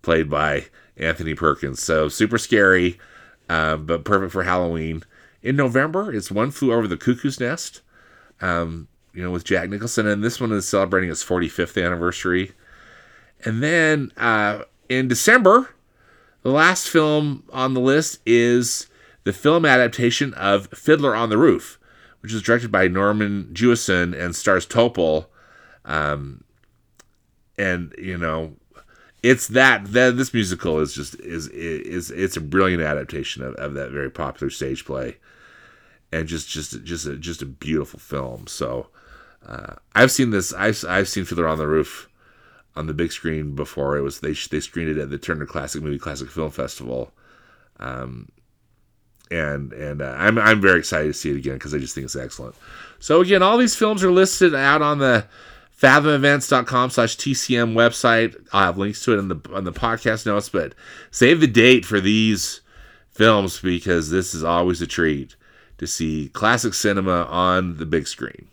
played 0.00 0.30
by 0.30 0.66
Anthony 0.96 1.34
Perkins. 1.34 1.82
So 1.82 2.08
super 2.08 2.38
scary, 2.38 2.98
um, 3.50 3.84
but 3.84 4.06
perfect 4.06 4.32
for 4.32 4.44
Halloween. 4.44 5.02
In 5.42 5.54
November, 5.54 6.10
it's 6.10 6.30
One 6.30 6.50
Flew 6.50 6.72
Over 6.72 6.88
the 6.88 6.96
Cuckoo's 6.96 7.38
Nest, 7.38 7.82
um, 8.40 8.88
you 9.12 9.22
know, 9.22 9.30
with 9.30 9.44
Jack 9.44 9.68
Nicholson, 9.68 10.06
and 10.06 10.24
this 10.24 10.40
one 10.40 10.50
is 10.50 10.66
celebrating 10.66 11.10
its 11.10 11.22
45th 11.22 11.84
anniversary. 11.84 12.52
And 13.44 13.62
then 13.62 14.12
uh, 14.16 14.62
in 14.88 15.08
December, 15.08 15.74
the 16.40 16.50
last 16.50 16.88
film 16.88 17.44
on 17.52 17.74
the 17.74 17.80
list 17.80 18.20
is 18.24 18.86
the 19.24 19.32
film 19.32 19.64
adaptation 19.64 20.32
of 20.34 20.68
Fiddler 20.68 21.16
on 21.16 21.30
the 21.30 21.38
Roof, 21.38 21.78
which 22.20 22.32
is 22.32 22.42
directed 22.42 22.70
by 22.70 22.88
Norman 22.88 23.50
Jewison 23.52 24.18
and 24.18 24.36
stars 24.36 24.66
Topol. 24.66 25.26
Um, 25.84 26.44
and 27.58 27.94
you 27.98 28.16
know, 28.16 28.54
it's 29.22 29.48
that 29.48 29.86
this 29.86 30.34
musical 30.34 30.80
is 30.80 30.94
just 30.94 31.18
is 31.20 31.48
is 31.48 32.10
it's 32.10 32.36
a 32.36 32.42
brilliant 32.42 32.82
adaptation 32.82 33.42
of, 33.42 33.54
of 33.54 33.74
that 33.74 33.90
very 33.90 34.10
popular 34.10 34.50
stage 34.50 34.84
play, 34.84 35.16
and 36.12 36.28
just 36.28 36.48
just 36.48 36.82
just 36.84 37.06
a, 37.06 37.16
just 37.16 37.42
a 37.42 37.46
beautiful 37.46 37.98
film. 37.98 38.46
So 38.46 38.88
uh, 39.46 39.74
I've 39.94 40.12
seen 40.12 40.30
this. 40.30 40.52
I've 40.52 40.84
I've 40.86 41.08
seen 41.08 41.24
Fiddler 41.24 41.48
on 41.48 41.58
the 41.58 41.66
Roof 41.66 42.08
on 42.76 42.86
the 42.86 42.94
big 42.94 43.12
screen 43.12 43.54
before. 43.54 43.96
It 43.96 44.02
was 44.02 44.20
they 44.20 44.32
they 44.32 44.60
screened 44.60 44.90
it 44.90 45.00
at 45.00 45.10
the 45.10 45.18
Turner 45.18 45.46
Classic 45.46 45.82
Movie 45.82 45.98
Classic 45.98 46.28
Film 46.28 46.50
Festival. 46.50 47.12
Um, 47.80 48.28
and 49.30 49.72
and 49.72 50.02
uh, 50.02 50.14
I'm 50.16 50.38
I'm 50.38 50.60
very 50.60 50.78
excited 50.78 51.08
to 51.08 51.14
see 51.14 51.30
it 51.30 51.36
again 51.36 51.54
because 51.54 51.74
I 51.74 51.78
just 51.78 51.94
think 51.94 52.04
it's 52.04 52.16
excellent. 52.16 52.54
So 52.98 53.20
again, 53.20 53.42
all 53.42 53.58
these 53.58 53.76
films 53.76 54.02
are 54.04 54.10
listed 54.10 54.54
out 54.54 54.82
on 54.82 54.98
the 54.98 55.26
fathomevents.com 55.72 56.90
slash 56.90 57.16
TCM 57.16 57.74
website. 57.74 58.36
I'll 58.52 58.66
have 58.66 58.78
links 58.78 59.04
to 59.04 59.14
it 59.14 59.18
in 59.18 59.28
the 59.28 59.40
on 59.52 59.64
the 59.64 59.72
podcast 59.72 60.26
notes, 60.26 60.48
but 60.48 60.74
save 61.10 61.40
the 61.40 61.46
date 61.46 61.84
for 61.84 62.00
these 62.00 62.60
films 63.10 63.60
because 63.60 64.10
this 64.10 64.34
is 64.34 64.44
always 64.44 64.80
a 64.80 64.86
treat 64.86 65.36
to 65.78 65.86
see 65.86 66.28
classic 66.32 66.74
cinema 66.74 67.24
on 67.24 67.76
the 67.76 67.86
big 67.86 68.06
screen. 68.06 68.48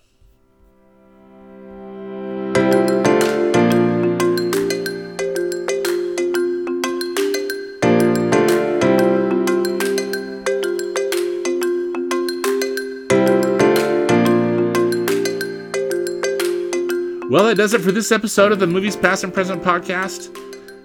Well, 17.41 17.49
that 17.49 17.55
does 17.55 17.73
it 17.73 17.81
for 17.81 17.91
this 17.91 18.11
episode 18.11 18.51
of 18.51 18.59
the 18.59 18.67
Movies 18.67 18.95
Past 18.95 19.23
and 19.23 19.33
Present 19.33 19.63
podcast. 19.63 20.29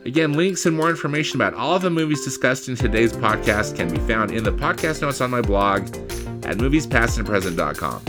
Again, 0.06 0.32
links 0.32 0.64
and 0.64 0.74
more 0.74 0.88
information 0.88 1.38
about 1.38 1.52
all 1.52 1.76
of 1.76 1.82
the 1.82 1.90
movies 1.90 2.24
discussed 2.24 2.70
in 2.70 2.76
today's 2.76 3.12
podcast 3.12 3.76
can 3.76 3.92
be 3.92 3.98
found 4.10 4.30
in 4.30 4.42
the 4.42 4.52
podcast 4.52 5.02
notes 5.02 5.20
on 5.20 5.30
my 5.30 5.42
blog 5.42 5.82
at 6.46 6.56
moviespastandpresent.com. 6.56 8.02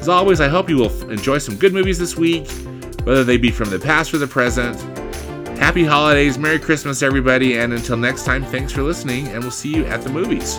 As 0.00 0.08
always, 0.08 0.40
I 0.40 0.48
hope 0.48 0.70
you 0.70 0.78
will 0.78 1.10
enjoy 1.10 1.36
some 1.36 1.56
good 1.56 1.74
movies 1.74 1.98
this 1.98 2.16
week, 2.16 2.50
whether 3.04 3.22
they 3.22 3.36
be 3.36 3.50
from 3.50 3.68
the 3.68 3.78
past 3.78 4.14
or 4.14 4.18
the 4.18 4.26
present. 4.26 4.80
Happy 5.58 5.84
holidays, 5.84 6.38
Merry 6.38 6.58
Christmas, 6.58 7.02
everybody, 7.02 7.58
and 7.58 7.74
until 7.74 7.98
next 7.98 8.24
time, 8.24 8.44
thanks 8.44 8.72
for 8.72 8.82
listening, 8.82 9.28
and 9.28 9.42
we'll 9.42 9.50
see 9.50 9.74
you 9.74 9.84
at 9.84 10.00
the 10.00 10.08
movies. 10.08 10.58